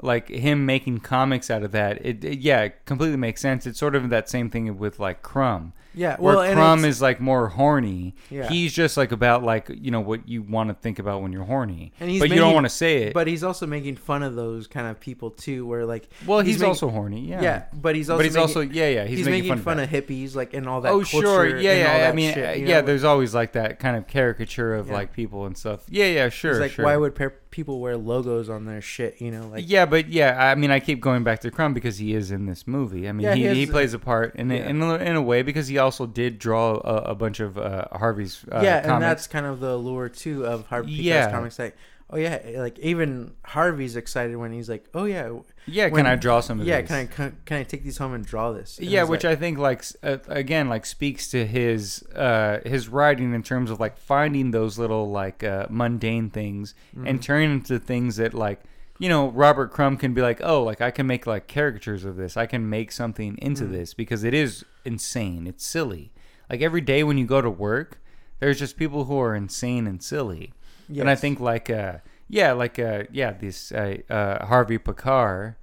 [0.00, 3.78] like him making comics out of that it, it- yeah it completely makes sense it's
[3.78, 6.16] sort of that same thing with like crumb Yeah.
[6.18, 8.48] where Well, and crumb is like more horny Yeah.
[8.48, 11.44] he's just like about like you know what you want to think about when you're
[11.44, 14.22] horny And he's but you don't want to say it But he's also making fun
[14.22, 17.62] of those kind of people too, where like well he's, making- also horny yeah yeah,
[17.74, 20.06] but he's also but he's making, also yeah yeah he's, he's, making, fun, of, that.
[20.06, 20.92] hippies like and all that.
[20.92, 23.96] oh sure yeah yeah i mean shit, uh, you yeah there's always like that kind
[23.96, 24.94] of caricature of Yeah.
[24.94, 26.84] like people and stuff yeah yeah sure He's like, sure.
[26.84, 29.20] why would pe- people wear logos on their shit?
[29.20, 31.98] You know, like yeah, but yeah, I mean, I keep going back to Crumb because
[31.98, 33.06] he is in this movie.
[33.06, 34.68] I mean, Yeah, he, he he, plays a part in, yeah.
[34.68, 37.84] in, a, in a way because he also did draw a, a bunch of uh,
[37.92, 38.88] Harvey's uh, yeah, comics.
[38.88, 41.30] and that's kind of the allure too of Harvey Pekar's Yeah.
[41.30, 41.58] comics.
[41.58, 41.76] Like,
[42.10, 45.30] oh yeah, like even Harvey's excited when he's like, oh yeah,
[45.66, 46.88] yeah, when- can I draw some of yeah, this?
[46.88, 48.78] can I can, can I take these home and draw this?
[48.78, 52.88] And yeah, which like, I think like uh, again like speaks to his uh his
[52.88, 57.06] writing in terms of like finding those little like uh, mundane things Mm-hmm.
[57.06, 58.60] and turning into things that like
[59.02, 62.14] you know Robert Crumb can be like oh like I can make like caricatures of
[62.16, 63.72] this I can make something into Mm.
[63.72, 66.12] this because it is insane it's silly
[66.50, 67.90] like every day when you go to work
[68.38, 70.52] there's just people who are insane and silly
[70.88, 71.94] and I think like uh
[72.28, 75.56] yeah like uh yeah this uh, uh Harvey Picard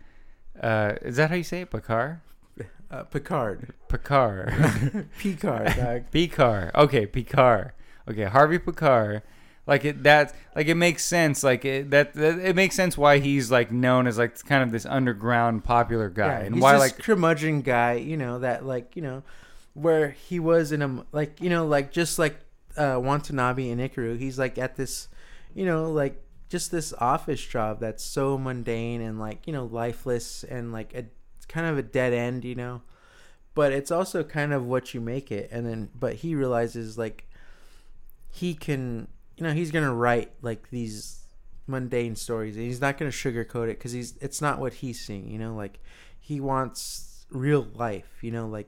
[0.62, 2.20] uh is that how you say it Picard
[2.92, 4.50] uh, Picard, Picard.
[5.20, 6.06] Picard.
[6.12, 6.72] Picard.
[6.76, 7.72] Okay, Picard.
[8.10, 9.22] Okay, Harvey Picard.
[9.70, 11.44] Like it that like it makes sense.
[11.44, 14.72] Like it, that, that it makes sense why he's like known as like kind of
[14.72, 18.66] this underground popular guy Yeah, and he's why this like curmudgeon guy, you know, that
[18.66, 19.22] like you know,
[19.76, 22.40] where he was in a like you know like just like
[22.78, 25.08] uh, Watanabe and Ikiru, he's like at this,
[25.54, 30.44] you know, like just this office job that's so mundane and like you know lifeless
[30.44, 31.06] and like a
[31.48, 32.82] kind of a dead end, you know.
[33.54, 37.30] But it's also kind of what you make it, and then but he realizes like
[38.32, 39.08] he can,
[39.40, 41.16] you know, he's gonna write like these
[41.66, 45.30] mundane stories and he's not to sugarcoat it because he's it's not what he's seeing
[45.30, 45.80] you know like
[46.20, 48.68] he wants real life you know like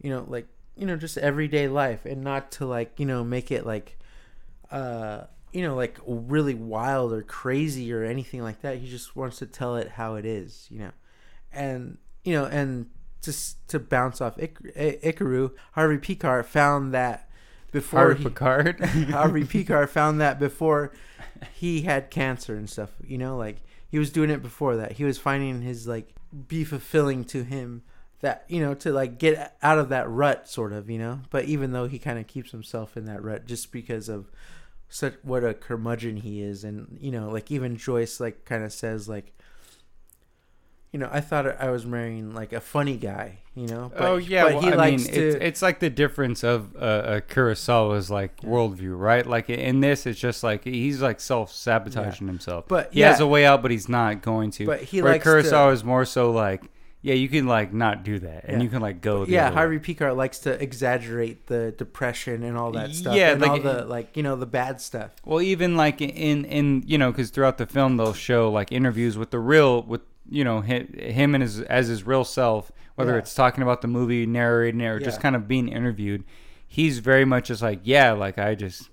[0.00, 0.46] you know like
[0.76, 3.98] you know just everyday life and not to like you know make it like
[4.70, 5.22] uh
[5.52, 8.78] you know like really wild or crazy or anything like that.
[8.78, 10.92] He just wants to tell it how it is you know.
[11.52, 12.86] And you know and
[13.22, 17.28] just to bounce off Ik- Ikiru Harvey Picard found that
[17.72, 18.80] before Harvey he, Picard.
[19.10, 20.92] Harvey Picard found that before
[21.54, 22.90] he had cancer and stuff.
[23.06, 24.92] You know, like he was doing it before that.
[24.92, 26.14] He was finding his like
[26.48, 27.82] be fulfilling to him
[28.20, 31.44] that you know to like get out of that rut sort of you know but
[31.46, 34.30] even though he kind of keeps himself in that rut just because of
[34.88, 38.72] such what a curmudgeon he is and you know like even joyce like kind of
[38.72, 39.32] says like
[40.92, 44.44] you know i thought i was marrying like a funny guy you know oh yeah,
[44.44, 47.20] but well, he I likes mean, to it's, it's like the difference of uh, uh,
[47.20, 49.26] Kurosawa's like worldview, right?
[49.26, 52.66] Like in this, it's just like he's like self sabotaging himself.
[52.68, 54.66] But, he has a way out, but he's not going to.
[54.66, 56.62] But he Where likes to- Kurosawa is more so like,
[57.02, 58.62] yeah, you can like not do that, and Yeah.
[58.62, 59.24] you can like go.
[59.24, 63.40] The yeah harvey picard likes to exaggerate the depression and all that stuff Yeah, and
[63.42, 66.98] like- all the like you know the bad stuff Well, even like in in you
[66.98, 70.60] know, because throughout the film they'll show like interviews with the real with you know
[70.60, 73.18] him, him and his as his real self, whether Yeah.
[73.18, 76.24] it's talking about the movie, narrating it, or just kind of being interviewed.
[76.66, 78.90] He's very much just like, yeah, like I just,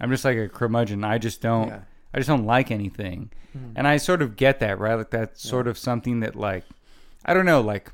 [0.00, 1.04] I'm just like a curmudgeon.
[1.04, 1.80] I just don't, Yeah.
[2.14, 3.72] I just don't like anything, Mhm.
[3.76, 4.94] and I sort of get that, right?
[4.94, 6.64] Like that's sort of something that like,
[7.24, 7.92] I don't know, like,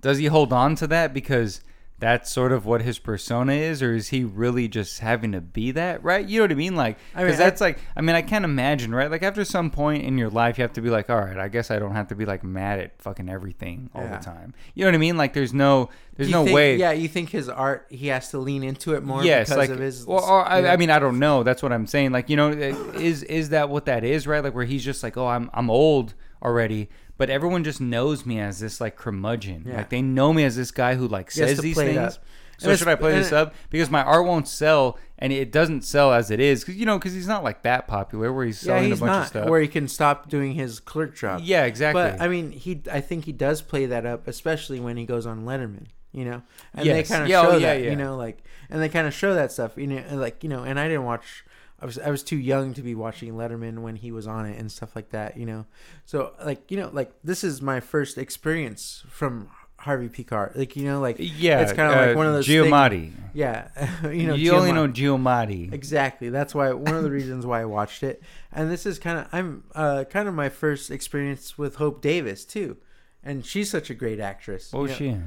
[0.00, 1.60] does he hold on to that because?
[2.00, 5.70] That's sort of what his persona is, or is he really just having to be
[5.70, 6.26] that, right?
[6.26, 6.74] You know what I mean?
[6.74, 9.10] Like, I mean, because that's like, I mean, I can't imagine, right?
[9.10, 11.48] Like, after some point in your life, you have to be like, all right, I
[11.48, 14.18] guess I don't have to be like mad at fucking everything all Yeah.
[14.18, 14.54] the time.
[14.74, 15.16] You know what I mean?
[15.16, 16.76] Like, there's no, there's you no think- way.
[16.76, 19.70] yeah you think his art he has to lean into it more yes, because like,
[19.70, 20.72] of his well, or, I, yeah.
[20.72, 21.42] I mean, I don't know.
[21.42, 22.12] That's what I'm saying.
[22.12, 24.42] Like, you know, eh, is is that what that is, right?
[24.42, 26.88] Like, where he's just like, oh, I'm I'm old already.
[27.16, 29.64] But everyone just knows me as this like curmudgeon.
[29.66, 29.76] Yeah.
[29.78, 32.18] Like they know me as this guy who like says these things.
[32.58, 33.54] So should I play this up?
[33.70, 36.60] Because my art won't sell, and it doesn't sell as it is.
[36.60, 38.32] Because you know, because he's not like that popular.
[38.32, 39.48] Where he's yeah selling he's a bunch not of stuff.
[39.48, 42.02] where he can stop doing his clerk job yeah, exactly.
[42.02, 45.26] But I mean, he I think he does play that up, especially when he goes
[45.26, 45.86] on Letterman.
[46.14, 46.42] You know,
[46.74, 47.08] and Yes.
[47.08, 47.82] they kind of Yeah, oh, show yeah, that.
[47.82, 47.90] yeah.
[47.90, 48.38] You know, like
[48.70, 49.72] and they kind of show that stuff.
[49.76, 51.44] You know, like you know, and I didn't watch.
[51.80, 54.58] I was I was too young to be watching Letterman when he was on it
[54.58, 55.36] and stuff like that.
[55.36, 55.66] You know,
[56.06, 60.52] so like you know, like this is my first experience from Harvey Picard.
[60.54, 63.12] Like you know, like yeah, it's kinda like uh, one of those Giamatti.
[63.34, 63.68] yeah,
[64.10, 65.72] you know, you only know Giamatti.
[65.72, 66.30] Exactly.
[66.30, 68.22] That's why one of the reasons why I watched it.
[68.52, 72.44] And this is kind of I'm uh, kind of my first experience with Hope Davis
[72.46, 72.76] too,
[73.22, 74.70] and she's such a great actress.
[74.72, 75.22] You she know.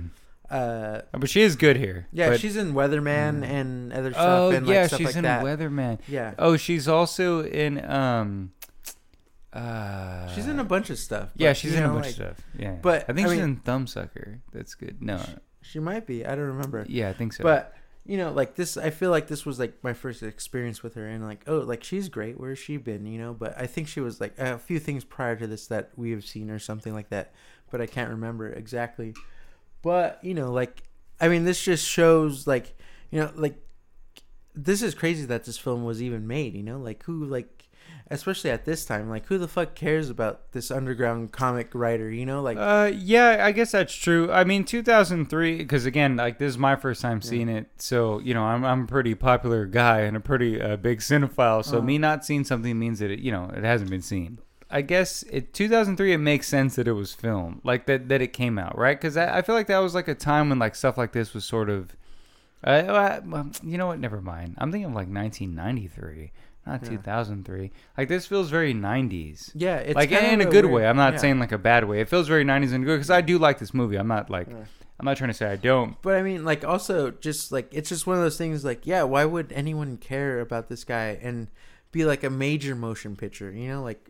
[0.50, 2.08] Uh, Oh, but she is good here.
[2.12, 4.26] yeah, but- she's in Weatherman and other stuff.
[4.28, 5.44] Oh and like yeah, stuff she's like in that.
[5.44, 6.00] Weatherman.
[6.08, 8.52] Yeah, Oh, she's also in um.
[9.54, 11.30] Uh, she's in a bunch of stuff.
[11.36, 12.38] Yeah, she's in a bunch like, of stuff.
[12.58, 14.40] Yeah, but, I think I she's mean- in Thumbsucker.
[14.52, 15.02] That's good.
[15.02, 15.20] No,
[15.62, 16.26] She might be.
[16.26, 16.86] I don't remember.
[16.88, 17.44] yeah, I think so.
[17.44, 17.74] But
[18.06, 21.08] you know, like this, I feel like this was like my first experience with her,
[21.08, 22.40] and like, oh, like she's great.
[22.40, 23.06] Where's she been?
[23.06, 25.92] You know, but I think she was like a few things prior to this that
[25.98, 27.34] we have seen or something like that,
[27.72, 29.14] but I can't remember exactly.
[29.88, 30.84] But you know, like,
[31.22, 32.78] I mean, this just shows like,
[33.10, 33.56] you know, like,
[34.54, 36.56] this is crazy that this film was even made.
[36.56, 37.54] You know, like who like.
[38.10, 42.10] Especially at this time, like who the fuck cares about this underground comic writer?
[42.10, 44.32] You know, like Uh, yeah, I guess that's true.
[44.32, 48.34] I mean, 2003, because again, like this is my first time seeing it, so you
[48.34, 51.64] know, I'm I'm a pretty popular guy and a pretty uh, big cinephile.
[51.66, 51.86] So Uh-huh.
[51.86, 54.40] me not seeing something means that it, you know, it hasn't been seen.
[54.70, 56.14] I guess it 2003.
[56.14, 59.00] It makes sense that it was filmed, like that that it came out, right?
[59.00, 61.34] Because I, I feel like that was like a time when like stuff like this
[61.34, 61.96] was sort of.
[62.64, 63.22] Uh,
[63.64, 64.00] you know what?
[64.00, 64.56] Never mind.
[64.58, 66.32] I'm thinking of like 1993,
[66.66, 66.90] not Yeah.
[66.90, 67.72] 2003.
[67.98, 70.88] Like this feels very 90s yeah, it's like in a good weird- way.
[70.88, 71.20] I'm not yeah.
[71.20, 72.02] saying like a bad way.
[72.02, 73.96] It feels very 90s and good because I do like this movie.
[73.98, 74.66] I'm not like Yeah.
[75.00, 76.02] I'm not trying to say I don't.
[76.02, 78.66] But I mean, like, also, just like, it's just one of those things.
[78.66, 81.50] Like, yeah, why would anyone care about this guy and
[81.92, 83.52] be like a major motion picture?
[83.52, 84.10] You know, like,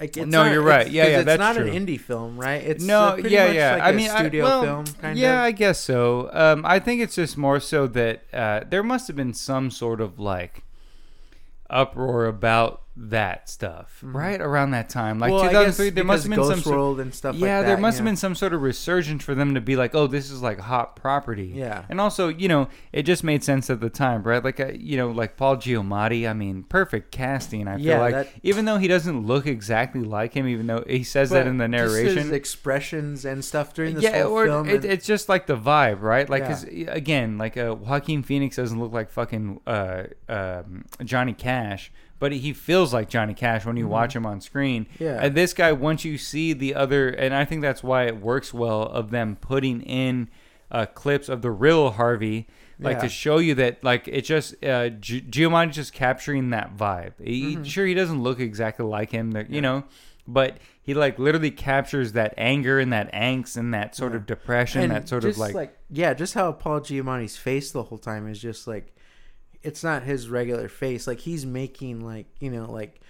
[0.00, 0.90] like No, not- you're right.
[0.90, 1.66] Yeah, yeah, it's that's not true.
[1.70, 2.62] an indie film, right?
[2.62, 3.72] It's no, uh, pretty yeah, much yeah.
[3.74, 5.36] Like I a mean, studio I, well, film, kind yeah, of.
[5.36, 6.30] Yeah, I guess so.
[6.32, 10.00] Um, I think it's just more so that uh, there must have been some sort
[10.00, 10.64] of like
[11.68, 14.14] uproar about that stuff, Mhm.
[14.14, 15.86] right around that time, like Well, I 2003.
[15.86, 16.60] guess There must have been Ghost some.
[16.60, 17.34] sort- World and stuff.
[17.36, 19.60] yeah, like that, there must you have been some sort of resurgence for them to
[19.62, 21.52] be like, oh, this is like hot property.
[21.54, 21.84] Yeah.
[21.88, 24.44] And also, you know, it just made sense at the time, right?
[24.44, 26.28] Like, uh, you know, like Paul Giamatti.
[26.28, 27.66] I mean, perfect casting.
[27.68, 30.84] I feel Yeah, like, that- even though he doesn't look exactly like him, even though
[30.86, 32.34] he says that in the narration.
[32.34, 34.68] expressions and stuff during this yeah, or film.
[34.68, 36.28] it, and- it's just like the vibe, right?
[36.28, 36.90] Like, Yeah.
[36.90, 41.90] again, like uh, Joaquin Phoenix doesn't look like fucking uh, um, Johnny Cash,
[42.20, 44.84] but he feels like Johnny Cash when you watch him on screen.
[44.94, 45.02] Mm-hmm.
[45.04, 45.18] Yeah.
[45.20, 48.54] And this guy, once you see the other, and I think that's why it works
[48.54, 50.28] well of them putting in
[50.70, 52.46] uh, clips of the real Harvey.
[52.82, 53.02] Like Yeah.
[53.02, 57.12] to show you that, like it just uh, Giamatti's just capturing that vibe.
[57.22, 57.64] He, Mm-hmm.
[57.64, 59.84] Sure, he doesn't look exactly like him, that you know,
[60.26, 64.80] but he like literally captures that anger and that angst and that sort of depression,
[64.82, 68.38] and that sort of like, yeah, just how Paul Giamatti's face the whole time is
[68.40, 68.94] just like
[69.62, 71.06] it's not his regular face.
[71.06, 73.00] Like he's making like you know like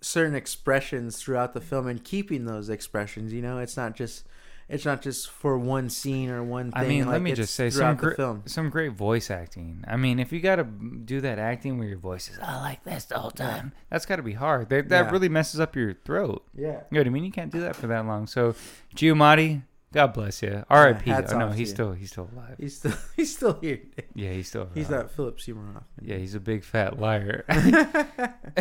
[0.00, 3.32] certain expressions throughout the film and keeping those expressions.
[3.32, 4.24] You know, it's not just
[4.68, 6.82] it's not just for one scene or one thing.
[6.82, 8.42] I mean, let like, me it's just say some gr- film.
[8.46, 9.84] some great voice acting.
[9.86, 12.82] I mean, if you got to do that acting where your voice is oh, like
[12.82, 14.68] this the whole time, that's got to be hard.
[14.70, 15.10] That, that Yeah.
[15.12, 16.44] really messes up your throat.
[16.52, 16.66] Yeah.
[16.66, 17.24] You know what I mean?
[17.24, 18.26] You can't do that for that long.
[18.26, 18.56] So,
[18.96, 19.62] Giamatti,
[19.96, 20.62] God bless you.
[20.68, 21.08] R.I.P.
[21.08, 22.56] hats oh, no, he's still he's still alive.
[22.60, 23.80] He's still he's still here.
[24.14, 24.68] Yeah, he's still.
[24.74, 25.04] He's alive.
[25.04, 25.84] not Philip Seymour Hoffman.
[26.02, 27.46] Yeah, he's a big fat liar.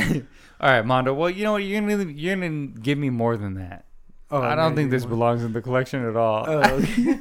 [0.62, 1.14] All right, Mondo.
[1.14, 1.64] Well, you know what?
[1.64, 3.84] You're gonna you're gonna give me more than that.
[4.32, 6.46] Oh, I don't think this more- belongs in the collection at all.
[6.48, 7.20] Oh, okay.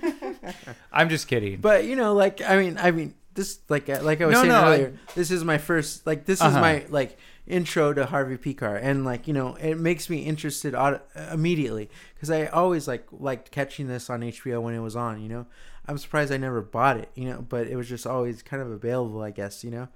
[0.93, 1.61] I'm just kidding.
[1.61, 4.41] but you know, like I mean, I mean, this like uh, like I was No,
[4.43, 4.99] saying no, I- earlier.
[5.17, 6.61] this is my first like this is Uh-huh.
[6.61, 11.03] my like intro to Harvey Pekar, and like you know, it makes me interested auto-
[11.33, 15.23] immediately because I always like liked catching this on HBO when it was on.
[15.23, 15.47] You know,
[15.87, 17.11] I'm surprised I never bought it.
[17.15, 19.63] You know, but it was just always kind of available, I guess.
[19.63, 19.89] You know,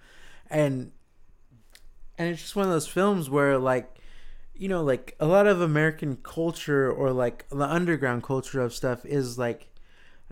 [0.51, 0.93] and
[2.19, 3.99] and it's just one of those films where like
[4.55, 9.07] you know like a lot of american culture or like the underground culture of stuff
[9.07, 9.69] is like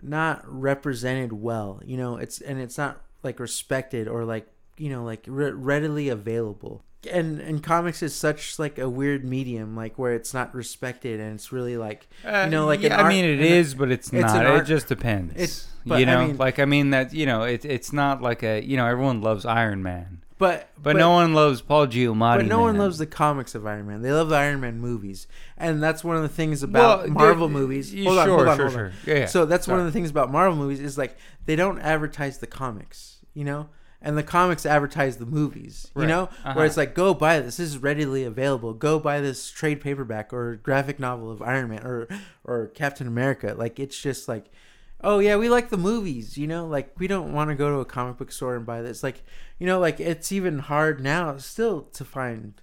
[0.01, 4.47] not represented well you know it's and it's not like respected or like
[4.77, 9.75] you know like re- readily available and and comics is such like a weird medium
[9.75, 13.05] like where it's not respected and it's really like Uh, you know, like yeah, an
[13.05, 14.45] I mean, it is but it's, it's not.
[14.57, 15.33] It just depends.
[15.35, 18.21] It's- but, you I know, mean- like I mean that you know, it, it's not
[18.21, 22.37] like a you know everyone loves Iron Man, but but, no one loves Paul Giamatti.
[22.39, 24.01] but no one loves the comics of Iron Man.
[24.01, 25.27] They love the Iron Man movies,
[25.57, 27.93] and that's one of the things about Well, Marvel movies.
[28.03, 28.91] Hold on, sure, hold on, sure, hold on.
[28.91, 29.13] sure.
[29.13, 29.25] Yeah, yeah.
[29.27, 32.47] So that's one of the things about Marvel movies is like they don't advertise the
[32.47, 33.69] comics, you know,
[34.01, 36.07] and the comics advertise the movies, you Right.
[36.07, 36.53] know, Uh-huh.
[36.53, 37.57] where it's like go buy this.
[37.57, 38.73] This is readily available.
[38.73, 42.07] Go buy this trade paperback or graphic novel of Iron Man or
[42.43, 43.55] or Captain America.
[43.57, 44.45] Like it's just like.
[45.03, 46.65] Oh yeah, we like the movies, you know.
[46.65, 49.03] Like we don't want to go to a comic book store and buy this.
[49.03, 49.23] Like,
[49.59, 52.59] you know, like it's even hard now still to find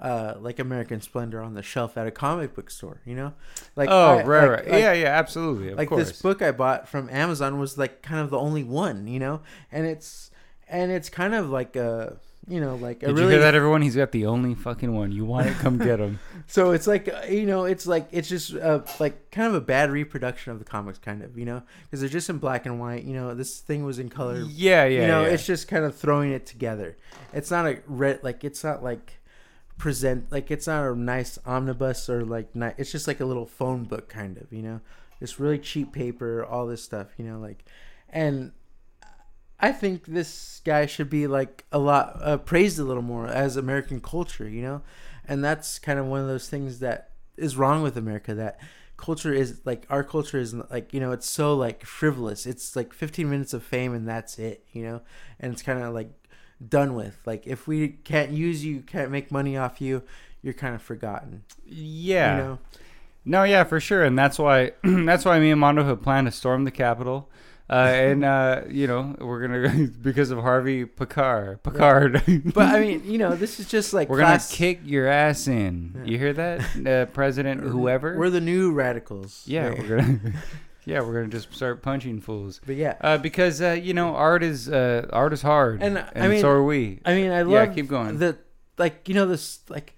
[0.00, 3.34] uh like American Splendor on the shelf at a comic book store, you know?
[3.76, 4.68] Like oh, I- right, like- right.
[4.70, 5.72] like- yeah, yeah, absolutely.
[5.72, 6.08] Of like course.
[6.08, 9.42] this book I bought from Amazon was like kind of the only one, you know,
[9.70, 10.30] and it's
[10.68, 13.54] and it's kind of like a you know like a Did really you hear that,
[13.54, 13.82] everyone?
[13.82, 15.12] He's got the only fucking one.
[15.12, 16.18] You want to Come get him.
[16.46, 19.60] so it's like uh, you know it's like it's just uh, like kind of a
[19.60, 22.78] bad reproduction of the comics, kind of you know because they're just in black and
[22.80, 23.04] white.
[23.04, 24.44] You know this thing was in color.
[24.48, 25.02] Yeah, yeah.
[25.02, 25.28] you know yeah.
[25.28, 26.96] it's just kind of throwing it together.
[27.32, 29.18] It's not a red like it's not like
[29.78, 32.48] present like it's not a nice omnibus or like
[32.78, 34.80] it's just like a little phone book kind of you know
[35.18, 37.64] this really cheap paper all this stuff you know like
[38.08, 38.52] and
[39.60, 43.56] i think this guy should be like a lot uh, praised a little more as
[43.56, 44.82] american culture you know?
[45.26, 48.60] And that's kind of one of those things that is wrong with america that
[48.96, 52.46] culture is like our culture is like you know it's so like frivolous.
[52.46, 55.02] It's like 15 minutes of fame and that's it you know?
[55.40, 56.10] And it's kind of like
[56.66, 57.18] done with.
[57.26, 60.02] Like if we can't use you can't make money off you
[60.42, 61.44] you're kind of forgotten.
[61.66, 62.36] Yeah.
[62.36, 62.58] you know?
[63.26, 66.30] No, yeah, for sure, and that's why that's why me and Mondo have planned to
[66.30, 67.30] storm the Capitol,
[67.68, 71.62] and uh, you know we're gonna because of Harvey Picard.
[71.62, 72.22] Picard.
[72.54, 75.48] but i mean you know this is just like we're class- gonna kick your ass
[75.48, 75.94] in.
[75.96, 76.04] Yeah.
[76.04, 77.60] You hear that, uh, President?
[77.62, 78.16] Whoever.
[78.18, 79.78] we're the new radicals yeah, Right.
[79.78, 80.20] we're gonna.
[80.84, 82.60] yeah, we're gonna just start punching fools.
[82.66, 86.24] but yeah Uh, because uh, you know art is uh, art is hard, And, and,
[86.24, 87.00] I mean- so are we.
[87.04, 88.18] I mean, I love Yeah, keep going.
[88.18, 88.36] the
[88.76, 89.96] like you know this like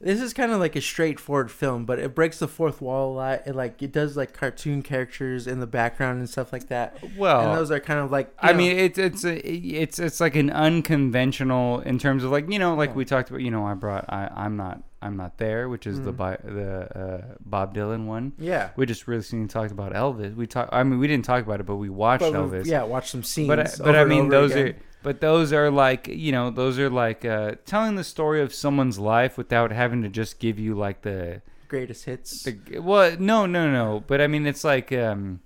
[0.00, 3.14] this is kind of like a straightforward film, but it breaks the fourth wall a
[3.14, 3.42] lot.
[3.46, 6.96] It like it does like cartoon characters in the background and stuff like that.
[7.16, 10.20] well, and those are kind of like I know, mean, it's it's a, it's it's
[10.20, 12.96] like an unconventional in terms of like you know like Yeah.
[12.96, 13.40] we talked about.
[13.42, 16.16] You know, I brought I I'm not I'm not there, which is the Mhm.
[16.16, 18.32] Bi- the uh, Bob Dylan one.
[18.38, 18.70] yeah.
[18.76, 20.34] We just recently talked about Elvis.
[20.34, 20.72] We talked.
[20.72, 22.66] I mean, we didn't talk about it, but we watched But Elvis.
[22.66, 23.48] yeah, watch some scenes.
[23.48, 24.66] But I, but I mean, those again.
[24.68, 28.52] are but those are like you know those are like uh, telling the story of
[28.54, 32.42] someone's life without having to just give you like the greatest hits.
[32.42, 35.40] the well no no no but I mean it's like um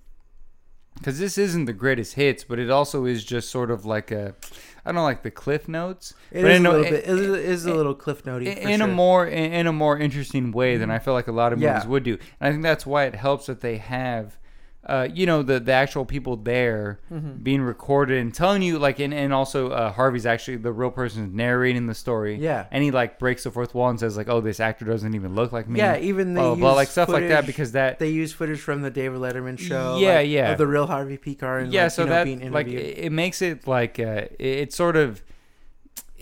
[0.97, 4.35] because this isn't the greatest hits but it also is just sort of like a
[4.87, 7.05] I don't know like the cliff notes It but is a little it- bit.
[7.05, 8.47] It is, a it- little cliff notey.
[8.57, 8.87] in, in a.
[8.87, 8.95] Mm-hmm.
[8.95, 11.83] more in, in a more interesting way than I feel like a lot of movies
[11.85, 11.87] Yeah.
[11.89, 12.19] would do.
[12.41, 14.39] And I think that's why it helps that they have,
[14.87, 17.43] uh, you know, the the actual people there Mhm.
[17.43, 21.35] being recorded and telling you like, and and also uh, Harvey's actually the real person
[21.35, 22.37] narrating the story.
[22.37, 22.67] Yeah.
[22.71, 25.35] and he like breaks the fourth wall and says like, oh, this actor doesn't even
[25.35, 25.79] look like me.
[25.81, 27.99] Yeah, even they blah, blah, like stuff like that because that.
[27.99, 29.97] they use footage from the David Letterman show.
[29.99, 30.53] Yeah, like, yeah.
[30.53, 31.63] of the real Harvey Pekar.
[31.63, 34.27] And yeah, like, so you know, that being like it, it makes it like uh,
[34.39, 35.23] it, it sort of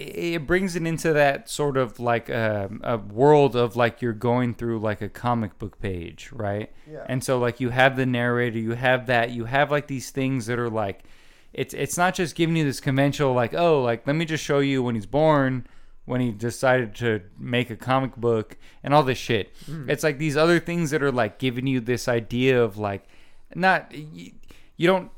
[0.02, 4.54] it brings it into that sort of like um, a world of like you're going
[4.54, 6.72] through like a comic book page, right?
[6.90, 7.04] Yeah.
[7.08, 10.46] And so like you have the narrator, you have that, you have like these things
[10.46, 11.04] that are like
[11.52, 14.60] it's it's not just giving you this conventional like oh like let me just show
[14.60, 15.66] you when he's born
[16.04, 19.54] when he decided to make a comic book and all this shit.
[19.88, 23.04] It's like these other things that are like giving you this idea of like
[23.54, 24.32] not you,
[24.76, 25.10] you don't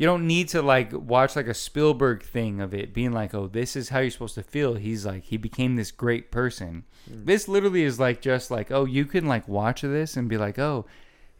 [0.00, 3.48] you don't need to like watch like a Spielberg thing of it being like, oh,
[3.48, 4.72] this is how you're supposed to feel.
[4.72, 6.84] He's like, he became this great person.
[7.06, 7.26] Hmm.
[7.26, 10.58] This literally is like just like, oh, you can like watch this and be like,
[10.58, 10.86] oh,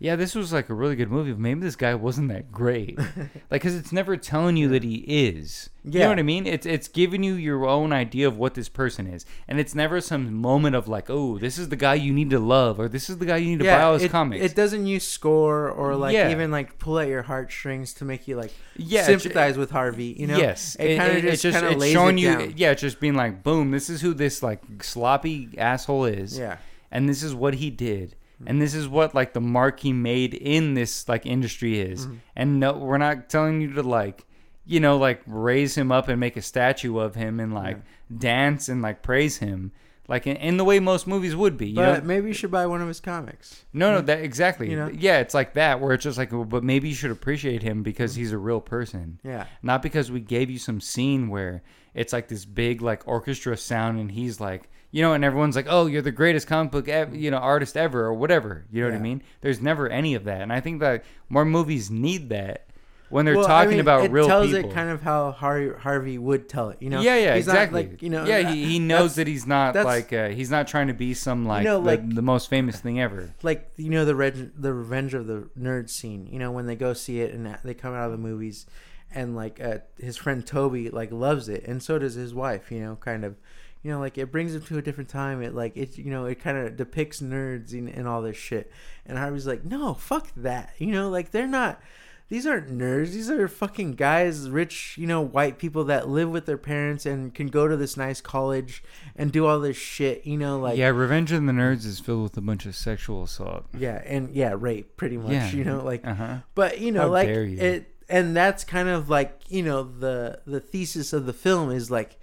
[0.02, 1.30] yeah, this was like a really good movie.
[1.30, 2.98] But maybe this guy wasn't that great.
[3.18, 5.68] like, because it's never telling you that he is.
[5.84, 6.46] You know what I mean?
[6.46, 10.00] It's it's giving you your own idea of what this person is, and it's never
[10.00, 13.10] some moment of like, oh, this is the guy you need to love, or this
[13.10, 14.42] is the guy you need to buy all his it, comics.
[14.42, 16.30] it doesn't use score or like Yeah.
[16.30, 20.16] even like pull at your heartstrings to make you like Yeah, sympathize with Harvey.
[20.18, 22.36] You know, yes, it kind of just, of it's showing it you.
[22.36, 22.54] down.
[22.56, 26.38] Yeah, it's just being like, boom, this is who this like sloppy asshole is.
[26.38, 26.56] Yeah,
[26.90, 28.16] and this is what he did
[28.46, 32.06] and this is what like the mark he made in this like industry is.
[32.06, 32.16] Mm-hmm.
[32.36, 34.24] and no we're not telling you to like
[34.64, 37.78] you know like raise him up and make a statue of him and like
[38.16, 39.72] dance and like praise him
[40.10, 42.50] like in, in the way most movies would be you but know maybe you should
[42.50, 43.64] buy one of his comics.
[43.72, 44.68] no no that exactly.
[44.68, 44.90] You know?
[44.92, 48.16] yeah it's like that where it's just like but maybe you should appreciate him because
[48.16, 49.20] he's a real person.
[49.22, 51.62] Yeah, not because we gave you some scene where
[51.94, 55.66] it's like this big like orchestra sound and he's like you know and everyone's like
[55.68, 58.88] oh you're the greatest comic book ev- you know artist ever or whatever you know
[58.90, 59.22] what i mean?
[59.40, 62.66] There's never any of that and i think that more movies need that
[63.08, 64.70] when they're Well, I talking mean, about real tells people.
[64.70, 66.76] it kind of how Harvey, Harvey would tell it.
[66.80, 67.82] You know, yeah yeah He's not, exactly.
[67.88, 70.86] like, you know, yeah he, he knows that he's not like uh, he's not trying
[70.86, 73.34] to be some like, know, the, the most famous thing ever.
[73.42, 76.76] like you know the reg- the revenge of the nerd scene you know when they
[76.76, 78.64] go see it and they come out of the movies
[79.12, 82.78] and like uh, his friend toby like loves it and so does his wife you
[82.78, 83.34] know kind of
[83.82, 86.26] you know like it brings him to a different time it like it you know
[86.26, 88.70] it kind of depicts nerds and, and all this shit
[89.06, 91.80] and harvey's like no fuck that you know like they're not
[92.28, 96.46] these aren't nerds these are fucking guys rich you know white people that live with
[96.46, 98.84] their parents and can go to this nice college
[99.16, 102.22] and do all this shit you know like yeah revenge of the nerds is filled
[102.22, 105.32] with a bunch of sexual assault yeah, and yeah, rape pretty much.
[105.32, 105.50] Yeah.
[105.50, 107.56] You know, like uh-huh but you know, How like you.
[107.58, 111.90] it and that's kind of like, you know, the the thesis of the film is
[111.90, 112.19] like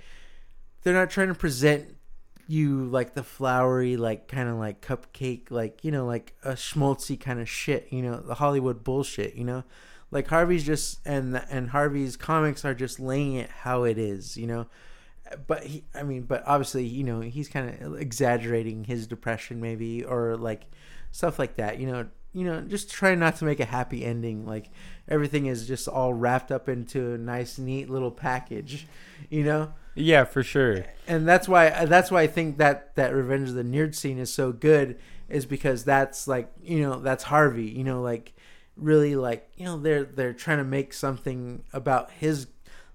[0.83, 1.97] they're not trying to present
[2.47, 7.19] you like the flowery, like kind of like cupcake, like, you know, like a schmaltzy
[7.19, 9.63] kind of shit, you know, the Hollywood bullshit, you know?
[10.09, 14.47] Like Harvey's just and and Harvey's comics are just laying it how it is, you
[14.47, 14.67] know?
[15.45, 20.05] But he i mean but obviously you know he's kind of exaggerating his depression maybe
[20.05, 20.67] or like
[21.11, 22.07] stuff like that you know?
[22.31, 24.69] You know just trying not to make a happy ending like
[25.09, 28.87] everything is just all wrapped up into a nice neat little package
[29.29, 30.85] you know yeah for sure.
[31.07, 34.33] And that's why that's why i think that that revenge of the nerd scene is
[34.33, 34.97] so good
[35.29, 38.33] is because that's like you know that's harvey you know like
[38.75, 42.47] really like you know they're they're trying to make something about his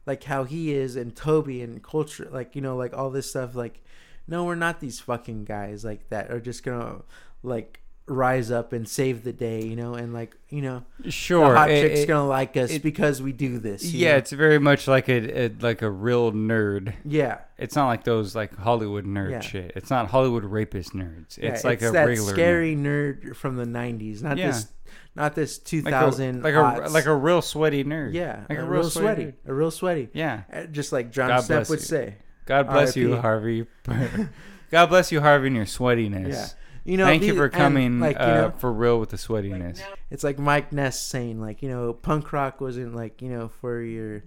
[0.06, 3.54] like how he is and toby and culture like you know like all this stuff
[3.54, 3.82] like
[4.26, 7.02] no we're not these fucking guys like that are just gonna
[7.42, 11.56] like rise up and save the day you know and like you know sure the
[11.56, 14.16] hot it- chick's it- gonna like us it- because we do this yeah know?
[14.18, 18.34] it's very much like a, a like a real nerd yeah It's not like those
[18.34, 19.40] like Hollywood nerd Yeah.
[19.40, 19.72] shit.
[19.76, 21.38] It's not Hollywood rapist nerds.
[21.38, 23.36] Yeah, It's like a that regular scary nerd.
[23.36, 24.48] from the '90s, not Yeah.
[24.48, 24.66] this,
[25.14, 28.14] not this 2000 like a like a like a real sweaty nerd.
[28.14, 29.34] yeah, like a, real sweaty, nerd.
[29.46, 30.08] a real sweaty.
[30.12, 30.42] Yeah.
[30.52, 31.84] Uh, Just like John God Stepp would you.
[31.84, 32.16] say.
[32.46, 33.22] God bless you, R.I.P..
[33.22, 33.66] Harvey.
[34.72, 36.32] God bless you, Harvey, and your sweatiness.
[36.32, 36.46] Yeah,
[36.84, 37.04] you know.
[37.04, 39.80] Thank you for coming like you uh, know, for real with the sweatiness.
[40.10, 43.82] it's like Mike Ness saying like you know, punk rock wasn't like you know for
[43.82, 44.24] your,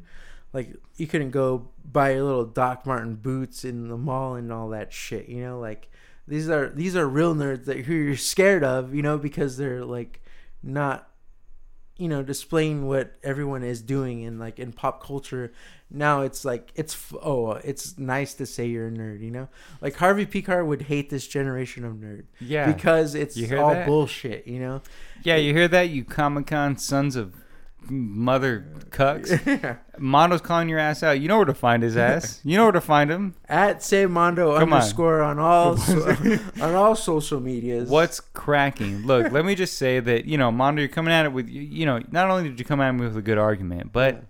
[0.54, 4.70] like you couldn't go buy your little Doc Martin boots in the mall and all
[4.70, 5.28] that shit.
[5.28, 5.90] You know, like
[6.28, 8.94] these are these are real nerds that who you're scared of.
[8.94, 10.22] You know, because they're like
[10.64, 11.10] not
[11.98, 15.54] you know displaying what everyone is doing in like in pop culture
[15.92, 19.48] now it's like it's oh it's nice to say you're a nerd you know
[19.82, 22.72] like harvey picard would hate this generation of nerd yeah.
[22.72, 23.86] because it's all that?
[23.86, 24.82] bullshit you know
[25.26, 27.34] yeah, you hear that, you Comic Con sons of
[27.90, 29.80] mother cucks?
[29.98, 31.20] Mondo's calling your ass out.
[31.20, 32.42] You know where to find his ass.
[32.46, 33.34] You know where to find him.
[33.50, 34.82] at say mondo Come on.
[34.82, 36.16] underscore on all so,
[36.62, 39.06] on all social medias What's cracking?
[39.06, 41.62] Look, let me just say that you know, Mondo, you're coming at it with you-
[41.62, 44.24] you know, not only did you come at me with a good argument, but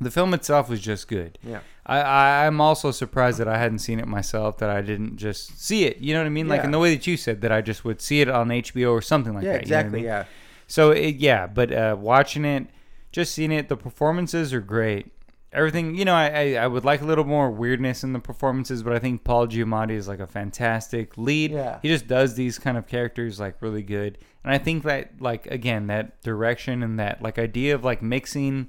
[0.00, 1.38] the film itself was just good.
[1.46, 4.58] yeah I, I I'm also surprised that I hadn't seen it myself.
[4.58, 5.98] That I didn't just see it.
[5.98, 6.48] You know what I mean?
[6.48, 6.66] Like Yeah.
[6.66, 9.02] in the way that you said that I just would see it on HBO or
[9.02, 9.66] something like yeah that.
[9.66, 10.04] you know what I exactly mean?
[10.06, 10.24] yeah
[10.66, 12.66] So it, yeah, but uh, watching it,
[13.12, 15.10] just seeing it, the performances are great.
[15.52, 18.84] Everything, you know, I, I I would like a little more weirdness in the performances,
[18.84, 21.50] but I think Paul Giamatti is like a fantastic lead.
[21.50, 21.80] Yeah.
[21.82, 25.46] He just does these kind of characters like really good, and I think that like
[25.48, 28.68] again that direction and that like idea of like mixing,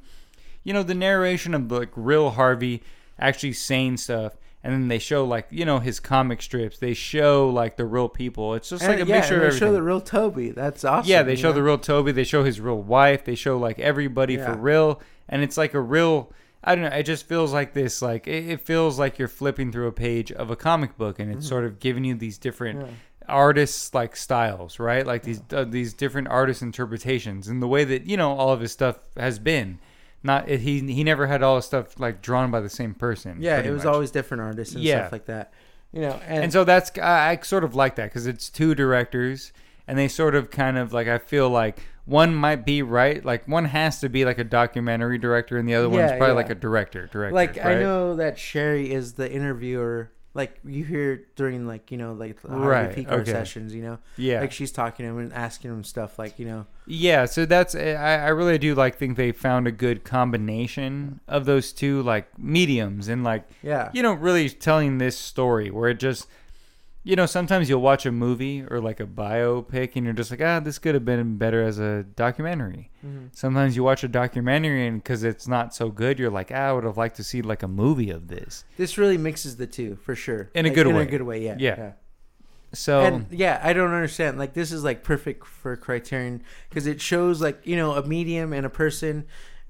[0.64, 2.84] you know, the narration of like real Harvey
[3.20, 6.78] actually saying stuff and then they show like you know his comic strips.
[6.78, 8.54] They show like the real people.
[8.54, 10.52] It's just And, like a yeah, mixture of they show the real Toby.
[10.52, 11.10] That's awesome.
[11.10, 11.54] yeah, they show know?
[11.56, 12.12] the real Toby.
[12.12, 13.26] They show his real wife.
[13.26, 16.32] They show like everybody for real, and it's like a real.
[16.64, 16.96] I don't know.
[16.96, 18.04] It just feels like this.
[18.04, 21.32] Like it, it feels like you're flipping through a page of a comic book, and
[21.32, 22.82] it's sort of giving you these different.
[22.82, 22.88] Yeah.
[23.28, 25.08] artists like styles, right?
[25.08, 28.60] Like these uh, these different artist interpretations, and the way that you know all of
[28.60, 29.80] his stuff has been.
[30.24, 33.38] Not it, he he never had all his stuff like drawn by the same person.
[33.40, 33.94] Yeah, it was much.
[33.94, 35.02] always different artists and Yeah.
[35.04, 35.52] stuff like that.
[35.92, 38.76] You know, and, and so that's I, I sort of like that because it's two
[38.76, 39.52] directors
[39.88, 43.48] and they sort of kind of like I feel like one might be right like
[43.48, 46.34] one has to be like a documentary director and the other one's Yeah, probably yeah.
[46.34, 50.12] like a director director like I know that Shari is the interviewer.
[50.34, 53.32] Like you hear during like you know like Right, Pekar okay.
[53.32, 53.74] sessions.
[53.76, 56.66] You know, yeah like she's talking to him and asking him stuff like you know.
[56.88, 61.20] yeah so that's eh, I, I really do like think they found a good combination
[61.28, 65.90] of those two like mediums and like Yeah, you know really telling this story where
[65.90, 66.28] it just
[67.04, 70.42] you know sometimes you'll watch a movie or like a biopic and you're just like
[70.42, 73.30] ah this could have been better as a documentary Mhm.
[73.32, 76.74] sometimes you watch a documentary and because it's not so good you're like ah, i
[76.74, 79.96] would have liked to see like a movie of this this really mixes the two
[79.96, 80.50] for sure.
[80.54, 81.02] In a Like, good in way.
[81.02, 81.92] In a good way, yeah, Yeah.
[82.74, 84.38] so And yeah, I don't understand.
[84.38, 88.54] Like this is like perfect for Criterion because it shows like you know a medium
[88.54, 89.26] and a person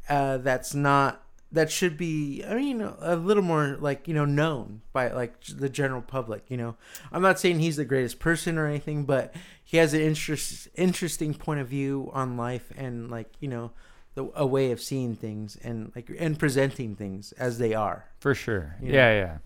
[0.10, 1.21] uh, that's not
[1.52, 2.44] that should be.
[2.48, 6.44] I mean, a little more like you know known by like the general public.
[6.50, 6.76] You know,
[7.12, 11.34] I'm not saying he's the greatest person or anything, but he has an interest interesting
[11.34, 13.72] point of view on life and like you know
[14.16, 18.06] the a way of seeing things and like and presenting things as they are.
[18.20, 18.92] for sure Yeah.
[18.92, 19.38] yeah yeah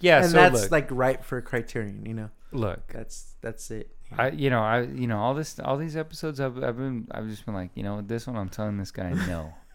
[0.00, 2.06] yeah and so that's look, like right for Criterion.
[2.06, 3.90] You know, look that's that's it.
[4.16, 7.28] I you know I you know all this all these episodes I've, I've been I've
[7.28, 9.52] just been like you know this one I'm telling this guy no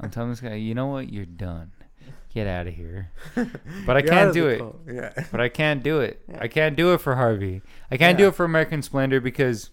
[0.00, 1.72] I'm telling this guy you know what you're done
[2.32, 4.80] get out of here but I You're out can't of do the it cult.
[4.86, 5.24] Yeah.
[5.32, 6.22] but I can't do it.
[6.38, 8.28] I can't do it for Harvey I can't do Yeah.
[8.28, 9.70] it for American Splendor because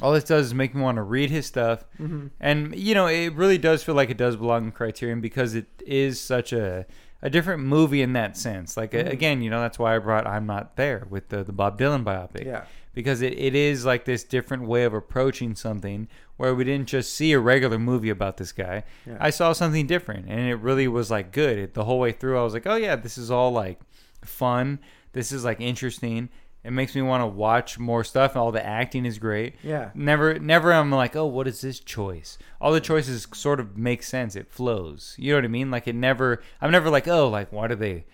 [0.00, 2.30] all this does is make me want to read his stuff Mhm.
[2.40, 5.66] and you know it really does feel like it does belong in criterion because it
[5.86, 6.86] is such a
[7.22, 9.10] a different movie in that sense like Mhm.
[9.10, 12.04] again you know that's why i brought i'm not there with the, the bob dylan
[12.04, 12.64] biopic Yeah.
[12.96, 17.12] Because it, it is like this different way of approaching something where we didn't just
[17.14, 19.18] see a regular movie about this guy Yeah.
[19.20, 22.38] i saw something different and it really was like good it, the whole way through
[22.38, 23.78] i was like oh yeah this is all like
[24.24, 24.78] fun
[25.12, 26.28] this is like interesting
[26.64, 29.90] it makes me want to watch more stuff all the acting is great Yeah.
[29.94, 30.72] Never, never.
[30.72, 32.38] I'm like, oh, what is this choice?
[32.60, 34.34] All the choices sort of make sense.
[34.34, 35.14] It flows.
[35.16, 35.70] You know what I mean?
[35.70, 36.42] Like it never.
[36.60, 38.04] I'm never like, oh, like why do they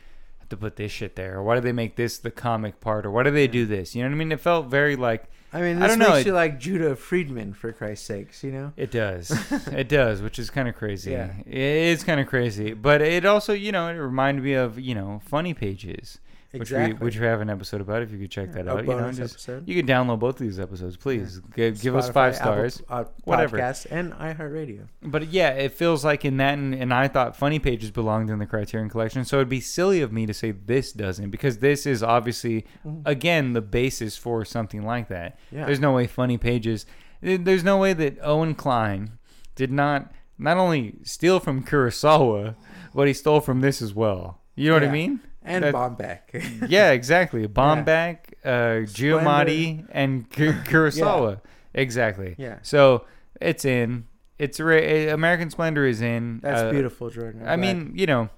[0.53, 3.11] to put this shit there, or why do they make this the comic part, or
[3.11, 3.95] why do they do this?
[3.95, 4.33] You know what I mean?
[4.33, 6.97] It felt very like I mean, I this don't know, makes it- you like Judah
[6.97, 8.73] Friedlander for Christ's sakes, you know?
[8.77, 9.31] it does.
[9.73, 11.11] it does, which is kind of crazy.
[11.11, 11.33] Yeah.
[11.45, 14.95] It is kind of crazy, but it also, you know, it reminded me of you
[14.95, 16.19] know funny pages.
[16.53, 16.93] Which Exactly.
[16.99, 18.85] we which we have an episode about if you could check that A out.
[18.87, 19.67] You know, just, episode.
[19.67, 21.41] you can download both of these episodes, please.
[21.57, 22.83] Give, give us five Apple, stars.
[22.91, 23.57] uh, whatever.
[23.57, 24.87] Podcast and iHeartRadio.
[25.03, 28.39] But yeah, it feels like in that, and, and I thought Funny Pages belonged in
[28.39, 31.87] the Criterion Collection, so it'd be silly of me to say this doesn't, because this
[31.87, 32.67] is obviously,
[33.07, 35.39] again, the basis for something like that.
[35.51, 35.65] Yeah.
[35.65, 36.85] There's no way Funny Pages,
[37.23, 39.13] there's no way that Owen Kline
[39.55, 42.57] did not not only steal from Kurosawa,
[42.95, 44.41] but he stole from this as well.
[44.55, 45.21] You know what I mean?
[45.45, 46.69] And That- Baumbach.
[46.69, 47.47] yeah, exactly.
[47.49, 51.41] Baumbach, uh, Giamatti, and Ku- Kurosawa.
[51.75, 52.35] Exactly.
[52.39, 52.59] Yeah.
[52.63, 53.05] So
[53.41, 54.07] it's in.
[54.39, 56.41] It's ra- eh, American Splendor is in.
[56.43, 57.43] That's uh, beautiful, Jordan.
[57.43, 57.59] I glad.
[57.61, 58.29] mean, you know,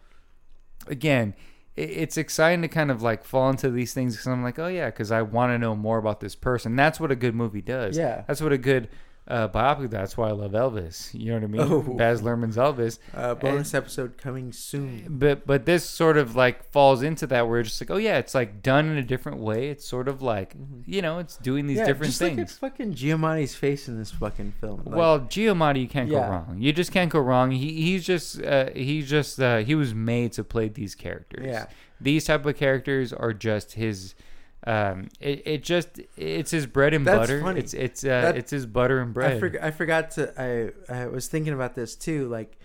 [0.87, 1.35] again,
[1.77, 4.67] i- it's exciting to kind of like fall into these things because I'm like, oh
[4.69, 6.77] yeah, because I want to know more about this person.
[6.77, 7.97] That's what a good movie does.
[7.97, 8.25] Yeah.
[8.27, 8.89] That's what a good
[9.27, 9.91] uh, biopic.
[9.91, 11.13] That's why I love Elvis.
[11.19, 11.61] You know what I mean?
[11.63, 11.95] Oh.
[11.97, 12.99] Baz Luhrmann's Elvis.
[13.15, 15.07] uh, bonus episode coming soon.
[15.09, 18.19] But but this sort of like falls into that where it's just like, oh yeah,
[18.19, 19.69] it's like done in a different way.
[19.69, 20.55] It's sort of like
[20.87, 21.81] you know, it's doing these Mm-hmm.
[21.81, 22.59] yeah, different just look at things.
[22.59, 24.83] fucking Giamatti's face in this fucking film.
[24.85, 26.21] Like, well, Giamatti, you can't Yeah.
[26.27, 26.57] go wrong.
[26.59, 27.51] You just can't go wrong.
[27.51, 31.47] He he's just uh, he's just uh, he was made to play these characters.
[31.47, 31.67] Yeah.
[32.01, 34.15] These type of characters are just his.
[34.67, 37.41] Um, it, it just it's his bread and That's butter.
[37.43, 37.61] funny.
[37.61, 39.33] It's it's uh, That- it's his butter and bread.
[39.37, 40.33] I, forg- I forgot to.
[40.89, 42.29] I I was thinking about this too.
[42.29, 42.57] Like,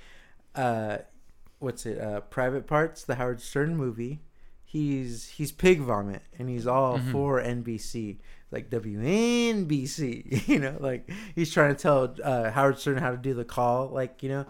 [0.56, 1.00] uh,
[1.60, 2.00] what's it?
[2.00, 4.22] Uh, Private Parts, the Howard Stern movie.
[4.64, 7.12] He's he's pig vomit, and he's all Mhm.
[7.12, 8.20] for NBC,
[8.52, 10.48] like WNBC.
[10.48, 13.88] You know, like he's trying to tell uh, Howard Stern how to do the call.
[13.88, 14.46] Like you know,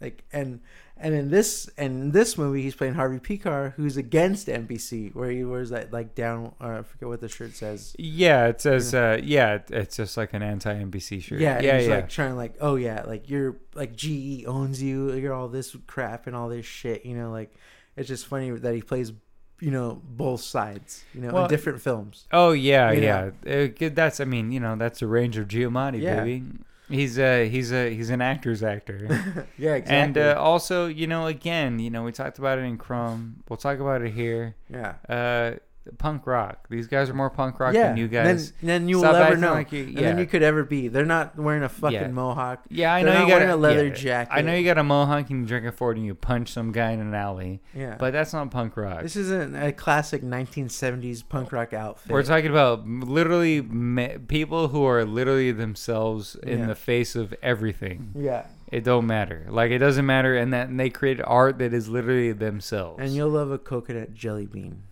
[0.00, 0.60] like and
[1.02, 5.30] and in this and in this movie, he's playing Harvey Pekar, who's against NBC, where
[5.30, 6.54] he wears that like down.
[6.60, 7.94] Uh, I forget what the shirt says.
[7.98, 11.40] yeah, it says uh, yeah, it- it's just like an anti NBC shirt.
[11.40, 11.94] Yeah, yeah, he's yeah.
[11.96, 16.26] like trying like, oh yeah, like you're like GE owns you, you're all this crap
[16.26, 17.52] and all this shit, you know, like
[17.96, 19.12] it's just funny that he plays
[19.60, 22.26] you know, both sides, you know, Well, in different films.
[22.32, 23.30] Oh yeah, yeah.
[23.46, 26.16] Uh, good- that's I mean, you know, that's the range of Giamatti, Yeah.
[26.24, 26.44] baby.
[26.88, 29.46] He's a he's a he's an actor's actor.
[29.58, 29.96] yeah, exactly.
[29.96, 33.42] And uh, also, you know, again, you know, we talked about it in Crumb.
[33.48, 34.56] We'll talk about it here.
[34.68, 34.94] yeah.
[35.08, 35.58] Uh,
[35.98, 36.66] punk rock.
[36.70, 37.88] These guys are more punk rock yeah.
[37.88, 38.52] than you guys.
[38.60, 39.52] Then, then you will never know.
[39.52, 40.88] like you- And then you could ever be.
[40.88, 42.06] They're not wearing a fucking Yeah.
[42.08, 42.64] mohawk.
[42.70, 43.94] yeah, I they're know not you got wearing a leather yeah.
[43.94, 44.32] jacket.
[44.32, 46.70] I know you got a mohawk and you drink a Ford and you punch some
[46.72, 47.96] guy in an alley, Yeah.
[47.98, 49.02] but that's not punk rock.
[49.02, 52.12] this isn't a classic 1970s punk rock outfit.
[52.12, 56.66] We're talking about literally me- people who are literally themselves in Yeah.
[56.66, 58.10] the face of everything.
[58.14, 58.46] yeah.
[58.70, 59.44] It don't matter.
[59.50, 63.00] Like it doesn't matter, and that and they create art that is literally themselves.
[63.02, 64.84] And you'll love a coconut jelly bean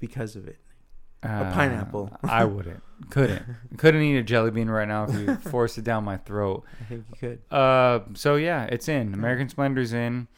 [0.00, 0.58] because of it.
[1.22, 2.10] Uh, pineapple.
[2.24, 2.82] I wouldn't.
[3.10, 3.42] Couldn't.
[3.76, 6.64] Couldn't eat a jelly bean right now if you forced it down my throat.
[6.80, 7.54] I think you could.
[7.54, 9.12] Uh, so yeah, it's in.
[9.14, 10.28] American Splendor's in.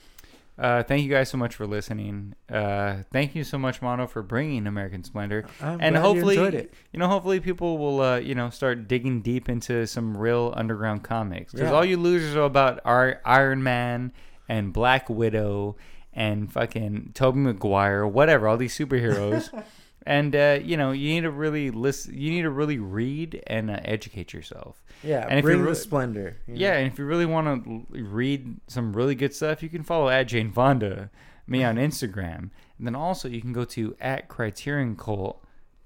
[0.58, 2.34] Uh, thank you guys so much for listening.
[2.50, 5.46] Uh, thank you so much, Mondo, for bringing American Splendor.
[5.60, 6.74] I'm and glad hopefully, you enjoyed it.
[6.92, 11.04] you know, hopefully people will, uh, you know, start digging deep into some real underground
[11.04, 11.52] comics.
[11.52, 11.74] Because Yeah.
[11.76, 14.12] all you losers are about Iron Man
[14.48, 15.76] and Black Widow
[16.12, 19.50] and fucking Tobey Maguire, whatever, all these superheroes.
[20.06, 22.18] and uh, you know, you need to really listen.
[22.18, 24.82] You need to really read and uh, educate yourself.
[25.02, 26.36] Yeah, And if bring you're the splendor.
[26.46, 26.60] you know.
[26.60, 30.08] Yeah, and if you really want to read some really good stuff, you can follow
[30.08, 31.10] at Jane Fonda,
[31.46, 35.42] me on Instagram, and then also you can go to at Criterion Cult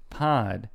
[0.09, 0.69] Pod,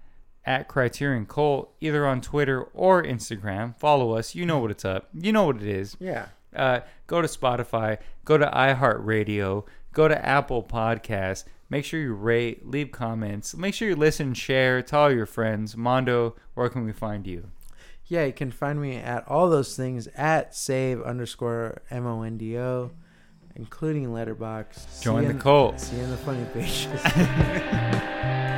[0.45, 3.77] at Criterion Cult, either on Twitter or Instagram.
[3.79, 4.35] Follow us.
[4.35, 5.09] You know what it's up.
[5.15, 5.97] You know what it is.
[6.01, 6.27] Yeah.
[6.55, 11.45] Uh, go to Spotify, go to iHeartRadio, go to Apple Podcasts.
[11.71, 13.57] Make sure you rate, leave comments.
[13.57, 15.77] Make sure you listen, share, tell all your friends.
[15.77, 17.51] Mondo, where can we find you?
[18.07, 22.37] Yeah, you can find me at all those things at save underscore M O N
[22.37, 22.91] D O,
[23.57, 25.03] including Letterboxd.
[25.03, 25.81] Join the cult.
[25.81, 26.89] See you in the funny pages.